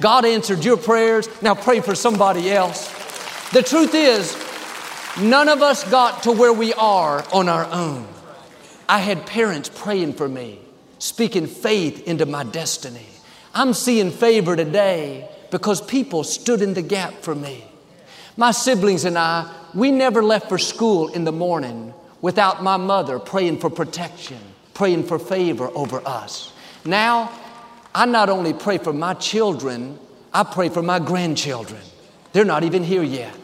God 0.00 0.24
answered 0.24 0.64
your 0.64 0.76
prayers. 0.76 1.28
Now 1.42 1.54
pray 1.54 1.80
for 1.80 1.94
somebody 1.94 2.50
else. 2.50 2.88
The 3.50 3.62
truth 3.62 3.94
is, 3.94 4.34
none 5.20 5.48
of 5.48 5.62
us 5.62 5.84
got 5.90 6.22
to 6.24 6.32
where 6.32 6.52
we 6.52 6.72
are 6.74 7.24
on 7.32 7.48
our 7.48 7.66
own. 7.66 8.06
I 8.88 8.98
had 8.98 9.26
parents 9.26 9.70
praying 9.72 10.14
for 10.14 10.28
me 10.28 10.61
speaking 11.02 11.48
faith 11.48 12.06
into 12.06 12.24
my 12.24 12.44
destiny. 12.44 13.04
I'm 13.54 13.74
seeing 13.74 14.12
favor 14.12 14.54
today 14.54 15.28
because 15.50 15.80
people 15.80 16.22
stood 16.22 16.62
in 16.62 16.74
the 16.74 16.82
gap 16.82 17.12
for 17.22 17.34
me. 17.34 17.64
My 18.36 18.52
siblings 18.52 19.04
and 19.04 19.18
I, 19.18 19.52
we 19.74 19.90
never 19.90 20.22
left 20.22 20.48
for 20.48 20.58
school 20.58 21.08
in 21.08 21.24
the 21.24 21.32
morning 21.32 21.92
without 22.20 22.62
my 22.62 22.76
mother 22.76 23.18
praying 23.18 23.58
for 23.58 23.68
protection, 23.68 24.38
praying 24.74 25.02
for 25.02 25.18
favor 25.18 25.72
over 25.74 26.00
us. 26.06 26.52
Now, 26.84 27.32
I 27.92 28.06
not 28.06 28.28
only 28.28 28.52
pray 28.52 28.78
for 28.78 28.92
my 28.92 29.14
children, 29.14 29.98
I 30.32 30.44
pray 30.44 30.68
for 30.68 30.82
my 30.82 31.00
grandchildren. 31.00 31.82
They're 32.32 32.44
not 32.44 32.62
even 32.62 32.84
here 32.84 33.02
yet. 33.02 33.34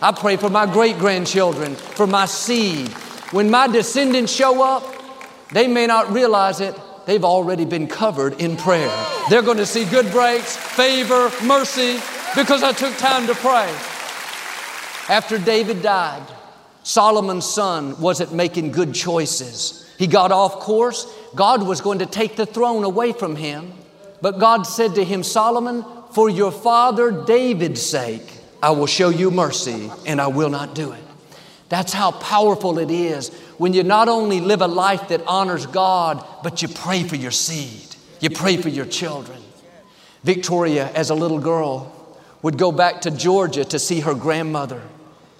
I 0.00 0.12
pray 0.12 0.36
for 0.36 0.50
my 0.50 0.72
great 0.72 0.98
grandchildren, 0.98 1.74
for 1.74 2.06
my 2.06 2.26
seed. 2.26 2.90
When 3.32 3.50
my 3.50 3.66
descendants 3.66 4.32
show 4.32 4.62
up, 4.62 4.84
they 5.50 5.66
may 5.66 5.88
not 5.88 6.12
realize 6.12 6.60
it, 6.60 6.78
they've 7.08 7.24
already 7.24 7.64
been 7.64 7.86
covered 7.86 8.38
in 8.38 8.54
prayer. 8.54 8.94
They're 9.30 9.40
going 9.40 9.56
to 9.56 9.66
see 9.66 9.86
good 9.86 10.10
breaks, 10.12 10.54
favor, 10.54 11.32
mercy, 11.42 11.98
because 12.36 12.62
I 12.62 12.72
took 12.72 12.94
time 12.98 13.26
to 13.28 13.34
pray. 13.34 13.74
After 15.08 15.38
David 15.38 15.80
died, 15.80 16.22
Solomon's 16.82 17.46
son 17.46 17.98
wasn't 17.98 18.34
making 18.34 18.72
good 18.72 18.94
choices. 18.94 19.90
He 19.98 20.06
got 20.06 20.32
off 20.32 20.60
course. 20.60 21.10
God 21.34 21.66
was 21.66 21.80
going 21.80 22.00
to 22.00 22.06
take 22.06 22.36
the 22.36 22.44
throne 22.44 22.84
away 22.84 23.14
from 23.14 23.36
him. 23.36 23.72
But 24.20 24.38
God 24.38 24.64
said 24.64 24.94
to 24.96 25.04
him, 25.04 25.22
Solomon, 25.22 25.86
for 26.12 26.28
your 26.28 26.52
father 26.52 27.24
David's 27.24 27.80
sake, 27.80 28.30
I 28.62 28.72
will 28.72 28.86
show 28.86 29.08
you 29.08 29.30
mercy 29.30 29.90
and 30.04 30.20
I 30.20 30.26
will 30.26 30.50
not 30.50 30.74
do 30.74 30.92
it. 30.92 31.02
That's 31.70 31.92
how 31.94 32.10
powerful 32.10 32.78
it 32.78 32.90
is 32.90 33.30
when 33.58 33.74
you 33.74 33.82
not 33.82 34.08
only 34.08 34.40
live 34.40 34.62
a 34.62 34.66
life 34.66 35.08
that 35.08 35.22
honors 35.26 35.66
God, 35.66 36.24
but 36.42 36.62
you 36.62 36.68
pray 36.68 37.02
for 37.02 37.16
your 37.16 37.30
seed. 37.30 37.96
You 38.20 38.30
pray 38.30 38.56
for 38.56 38.68
your 38.68 38.86
children. 38.86 39.40
Victoria, 40.24 40.90
as 40.92 41.10
a 41.10 41.14
little 41.14 41.38
girl, 41.38 41.92
would 42.42 42.56
go 42.56 42.72
back 42.72 43.02
to 43.02 43.10
Georgia 43.10 43.64
to 43.64 43.78
see 43.78 44.00
her 44.00 44.14
grandmother. 44.14 44.82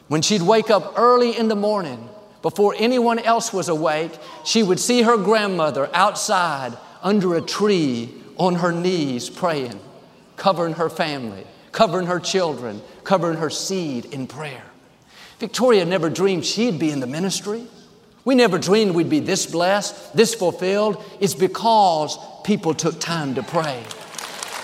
When 0.09 0.23
she'd 0.23 0.43
wake 0.43 0.71
up 0.71 0.95
early 0.97 1.37
in 1.37 1.49
the 1.49 1.57
morning, 1.57 2.09
before 2.43 2.75
anyone 2.79 3.19
else 3.19 3.53
was 3.53 3.69
awake, 3.69 4.13
she 4.45 4.63
would 4.63 4.81
see 4.81 5.03
her 5.03 5.17
grandmother 5.17 5.91
outside 5.93 6.77
under 7.03 7.35
a 7.35 7.41
tree 7.41 8.15
on 8.37 8.57
her 8.57 8.73
knees 8.73 9.29
praying, 9.29 9.79
covering 10.37 10.75
her 10.75 10.89
family, 10.89 11.45
covering 11.73 12.07
her 12.07 12.21
children, 12.21 12.81
covering 13.05 13.39
her 13.39 13.51
seed 13.51 14.07
in 14.07 14.27
prayer. 14.27 14.63
Victoria 15.39 15.85
never 15.85 16.09
dreamed 16.09 16.45
she'd 16.45 16.79
be 16.79 16.91
in 16.91 17.01
the 17.01 17.07
ministry. 17.07 17.67
We 18.29 18.35
never 18.35 18.59
dreamed 18.59 18.95
we'd 18.95 19.09
be 19.09 19.21
this 19.21 19.47
blessed, 19.47 20.15
this 20.15 20.35
fulfilled. 20.35 21.03
It's 21.19 21.33
because 21.33 22.19
people 22.45 22.75
took 22.75 23.01
time 23.01 23.35
to 23.37 23.43
pray. 23.43 23.83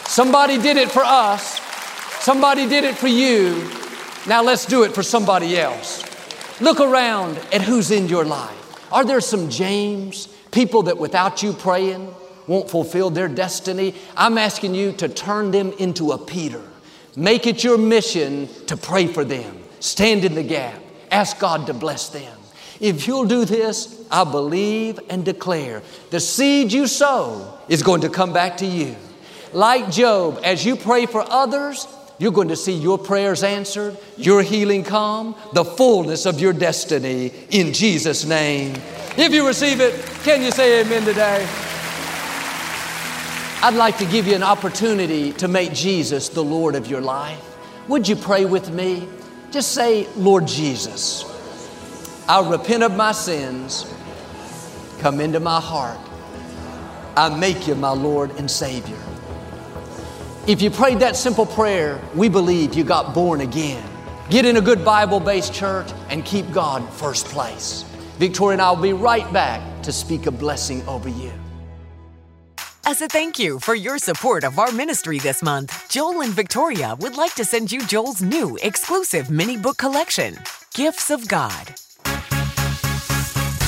Somebody 0.05 0.59
did 0.59 0.77
it 0.77 0.91
for 0.91 1.03
us. 1.03 1.61
Somebody 2.23 2.69
did 2.69 2.85
it 2.85 2.95
for 2.95 3.09
you. 3.09 3.67
Now 4.29 4.43
let's 4.43 4.67
do 4.67 4.83
it 4.83 4.93
for 4.95 5.03
somebody 5.03 5.57
else. 5.59 6.05
Look 6.61 6.79
around 6.79 7.39
at 7.55 7.63
who's 7.63 7.91
in 7.91 8.07
your 8.07 8.27
life. 8.27 8.93
Are 8.93 9.03
there 9.03 9.23
some 9.23 9.49
James, 9.49 10.27
people 10.51 10.83
that 10.83 10.99
without 10.99 11.43
you 11.43 11.55
praying 11.55 12.15
won't 12.47 12.69
fulfill 12.69 13.09
their 13.09 13.29
destiny? 13.29 13.95
I'm 14.15 14.37
asking 14.37 14.75
you 14.75 14.93
to 14.93 15.09
turn 15.09 15.53
them 15.53 15.73
into 15.79 16.13
a 16.13 16.19
Peter. 16.19 16.61
Make 17.17 17.47
it 17.47 17.65
your 17.65 17.79
mission 17.79 18.47
to 18.67 18.77
pray 18.77 19.07
for 19.07 19.25
them. 19.25 19.57
Stand 19.81 20.27
in 20.27 20.35
the 20.35 20.43
gap. 20.43 20.79
Ask 21.11 21.39
God 21.39 21.67
to 21.69 21.73
bless 21.73 22.11
them. 22.11 22.44
If 22.81 23.07
you'll 23.07 23.27
do 23.27 23.45
this, 23.45 24.05
I 24.11 24.25
believe 24.25 24.99
and 25.09 25.25
declare 25.25 25.83
the 26.11 26.21
seed 26.21 26.73
you 26.73 26.87
sow 26.87 27.59
is 27.69 27.83
going 27.83 28.03
to 28.03 28.09
come 28.09 28.33
back 28.33 28.57
to 28.59 28.67
you. 28.67 28.97
Like 29.53 29.91
Job, 29.91 30.41
as 30.43 30.65
you 30.65 30.77
pray 30.77 31.07
for 31.07 31.25
others, 31.29 31.87
you're 32.19 32.33
going 32.33 32.49
to 32.49 32.57
see 32.57 32.73
your 32.73 32.99
prayers 32.99 33.43
answered, 33.43 33.97
your 34.17 34.43
healing 34.43 34.85
come, 34.85 35.35
the 35.53 35.65
fullness 35.65 36.27
of 36.27 36.41
your 36.41 36.53
destiny 36.53 37.33
in 37.51 37.73
Jesus' 37.73 38.25
name. 38.25 38.75
If 39.17 39.33
you 39.33 39.47
receive 39.47 39.81
it, 39.81 39.95
can 40.25 40.43
you 40.43 40.51
say 40.51 40.81
amen 40.81 41.05
today? 41.05 41.47
I'd 43.63 43.75
like 43.75 43.99
to 43.99 44.05
give 44.07 44.27
you 44.27 44.35
an 44.35 44.43
opportunity 44.43 45.33
to 45.35 45.49
make 45.49 45.73
Jesus 45.73 46.29
the 46.29 46.45
Lord 46.45 46.75
of 46.75 46.87
your 46.87 47.01
life. 47.01 47.41
Would 47.89 48.07
you 48.07 48.17
pray 48.17 48.45
with 48.45 48.71
me? 48.71 49.09
Just 49.51 49.73
say, 49.73 50.07
Lord 50.17 50.47
Jesus, 50.47 51.25
I 52.27 52.49
repent 52.49 52.83
of 52.83 52.97
my 52.97 53.13
sins. 53.13 53.87
Come 55.01 55.21
into 55.21 55.41
my 55.41 55.61
heart. 55.61 55.99
I 57.17 57.29
make 57.29 57.69
you 57.69 57.75
my 57.75 57.91
Lord 57.91 58.31
and 58.37 58.51
Savior. 58.51 58.99
If 60.47 60.63
you 60.63 60.71
prayed 60.71 61.01
that 61.01 61.17
simple 61.17 61.45
prayer, 61.45 62.01
we 62.15 62.31
believe 62.31 62.73
you 62.75 62.83
got 62.83 63.15
born 63.15 63.43
again. 63.43 63.85
Get 64.31 64.47
in 64.47 64.57
a 64.57 64.61
good 64.63 64.83
Bible 64.85 65.21
based 65.21 65.53
church 65.53 65.91
and 66.09 66.25
keep 66.25 66.51
God 66.51 66.89
first 66.95 67.27
place. 67.27 67.83
Victoria 68.19 68.55
and 68.55 68.63
I 68.63 68.71
will 68.71 68.83
be 68.83 68.95
right 68.95 69.31
back 69.31 69.83
to 69.83 69.93
speak 69.93 70.25
a 70.25 70.31
blessing 70.31 70.87
over 70.89 71.11
you. 71.11 71.33
As 72.87 73.03
a 73.03 73.09
thank 73.09 73.39
you 73.39 73.59
for 73.59 73.75
your 73.75 73.99
support 73.99 74.45
of 74.45 74.59
our 74.59 74.73
ministry 74.73 75.19
this 75.19 75.43
month, 75.43 75.91
Joel 75.91 76.23
and 76.23 76.33
Victoria 76.33 76.97
would 77.01 77.19
like 77.19 77.35
to 77.35 77.45
send 77.45 77.71
you 77.71 77.81
Joel's 77.87 78.23
new 78.23 78.59
exclusive 78.63 79.31
mini 79.31 79.59
book 79.59 79.77
collection, 79.77 80.39
Gifts 80.73 81.11
of 81.11 81.29
God. 81.29 81.75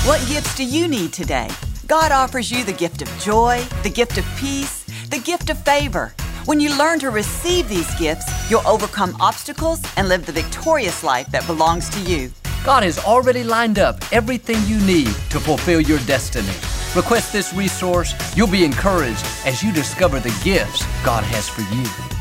What 0.07 0.25
gifts 0.29 0.55
do 0.55 0.64
you 0.64 0.87
need 0.87 1.12
today? 1.12 1.49
God 1.88 2.12
offers 2.12 2.49
you 2.49 2.62
the 2.62 2.73
gift 2.73 3.03
of 3.03 3.09
joy, 3.19 3.64
the 3.83 3.90
gift 3.90 4.19
of 4.19 4.25
peace, 4.38 4.85
the 5.11 5.19
gift 5.19 5.51
of 5.51 5.59
favor. 5.64 6.14
When 6.45 6.61
you 6.61 6.79
learn 6.79 7.01
to 7.01 7.11
receive 7.11 7.69
these 7.69 7.92
gifts, 7.99 8.25
you'll 8.49 8.69
overcome 8.69 9.16
obstacles 9.19 9.81
and 9.97 10.09
live 10.09 10.25
the 10.25 10.31
victorious 10.31 11.03
life 11.03 11.27
that 11.33 11.45
belongs 11.49 11.88
to 11.88 12.01
you. 12.03 12.31
God 12.64 12.85
has 12.85 13.01
already 13.01 13.42
lined 13.42 13.81
up 13.81 13.97
everything 14.12 14.59
you 14.69 14.79
need 14.87 15.09
to 15.31 15.40
fulfill 15.40 15.81
your 15.81 15.99
destiny. 16.07 16.55
Request 16.95 17.33
this 17.33 17.53
resource. 17.53 18.14
You'll 18.37 18.47
be 18.47 18.64
encouraged 18.64 19.27
as 19.45 19.61
you 19.61 19.73
discover 19.73 20.21
the 20.21 20.40
gifts 20.45 20.87
God 21.05 21.25
has 21.25 21.49
for 21.49 21.62
you. 21.75 22.15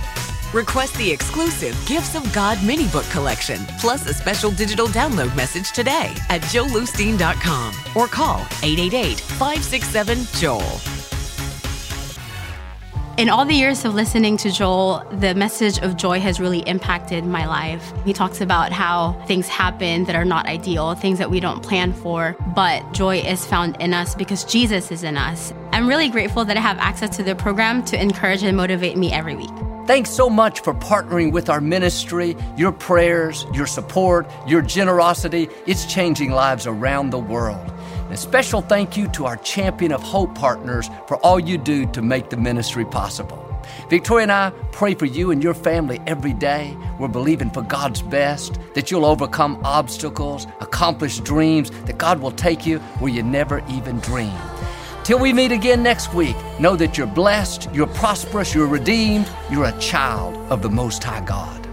Request 0.55 0.95
the 0.95 1.11
exclusive 1.11 1.77
Gifts 1.85 2.15
of 2.15 2.31
God 2.31 2.63
mini 2.63 2.87
book 2.87 3.03
collection, 3.09 3.59
plus 3.77 4.07
a 4.07 4.13
special 4.13 4.51
digital 4.51 4.87
download 4.87 5.35
message 5.35 5.73
today 5.73 6.13
at 6.29 6.39
joelosteen.com 6.43 7.73
or 7.93 8.07
call 8.07 8.39
888 8.63 9.19
567 9.19 10.25
Joel. 10.39 10.79
In 13.17 13.27
all 13.27 13.43
the 13.43 13.53
years 13.53 13.83
of 13.83 13.95
listening 13.95 14.37
to 14.37 14.49
Joel, 14.49 15.05
the 15.19 15.35
message 15.35 15.79
of 15.79 15.97
joy 15.97 16.21
has 16.21 16.39
really 16.39 16.59
impacted 16.59 17.25
my 17.25 17.45
life. 17.45 17.91
He 18.05 18.13
talks 18.13 18.39
about 18.39 18.71
how 18.71 19.21
things 19.25 19.49
happen 19.49 20.05
that 20.05 20.15
are 20.15 20.23
not 20.23 20.45
ideal, 20.47 20.95
things 20.95 21.19
that 21.19 21.29
we 21.29 21.41
don't 21.41 21.61
plan 21.61 21.91
for, 21.91 22.33
but 22.55 22.93
joy 22.93 23.17
is 23.17 23.45
found 23.45 23.75
in 23.81 23.93
us 23.93 24.15
because 24.15 24.45
Jesus 24.45 24.89
is 24.89 25.03
in 25.03 25.17
us. 25.17 25.53
I'm 25.73 25.85
really 25.85 26.07
grateful 26.07 26.45
that 26.45 26.55
I 26.55 26.61
have 26.61 26.77
access 26.77 27.17
to 27.17 27.23
the 27.23 27.35
program 27.35 27.83
to 27.85 28.01
encourage 28.01 28.41
and 28.43 28.55
motivate 28.55 28.95
me 28.95 29.11
every 29.11 29.35
week. 29.35 29.64
Thanks 29.87 30.09
so 30.09 30.31
much 30.31 30.61
for 30.61 30.73
partnering 30.73 31.31
with 31.31 31.47
our 31.47 31.61
ministry. 31.61 32.35
Your 32.57 32.71
prayers, 32.71 33.45
your 33.53 33.67
support, 33.67 34.25
your 34.47 34.63
generosity, 34.63 35.47
it's 35.67 35.85
changing 35.85 36.31
lives 36.31 36.65
around 36.65 37.11
the 37.11 37.19
world. 37.19 37.71
A 38.09 38.17
special 38.17 38.61
thank 38.61 38.97
you 38.97 39.07
to 39.09 39.27
our 39.27 39.37
Champion 39.37 39.91
of 39.91 40.01
Hope 40.01 40.33
partners 40.33 40.89
for 41.07 41.17
all 41.17 41.39
you 41.39 41.59
do 41.59 41.85
to 41.91 42.01
make 42.01 42.31
the 42.31 42.37
ministry 42.37 42.83
possible. 42.83 43.37
Victoria 43.87 44.23
and 44.23 44.31
I 44.31 44.49
pray 44.71 44.95
for 44.95 45.05
you 45.05 45.29
and 45.29 45.43
your 45.43 45.53
family 45.53 46.01
every 46.07 46.33
day. 46.33 46.75
We're 46.99 47.07
believing 47.07 47.51
for 47.51 47.61
God's 47.61 48.01
best, 48.01 48.59
that 48.73 48.89
you'll 48.89 49.05
overcome 49.05 49.61
obstacles, 49.63 50.47
accomplish 50.61 51.19
dreams, 51.19 51.69
that 51.85 51.99
God 51.99 52.21
will 52.21 52.31
take 52.31 52.65
you 52.65 52.79
where 52.99 53.13
you 53.13 53.21
never 53.21 53.63
even 53.69 53.99
dreamed. 53.99 54.54
Till 55.05 55.19
we 55.19 55.33
meet 55.33 55.51
again 55.51 55.83
next 55.83 56.15
week, 56.15 56.35
know 56.59 56.75
that 56.77 56.97
you're 56.97 57.05
blessed, 57.05 57.69
you're 57.71 57.85
prosperous, 57.85 58.55
you're 58.55 58.65
redeemed, 58.65 59.29
you're 59.51 59.65
a 59.65 59.79
child 59.79 60.35
of 60.51 60.63
the 60.63 60.69
Most 60.69 61.03
High 61.03 61.23
God. 61.23 61.64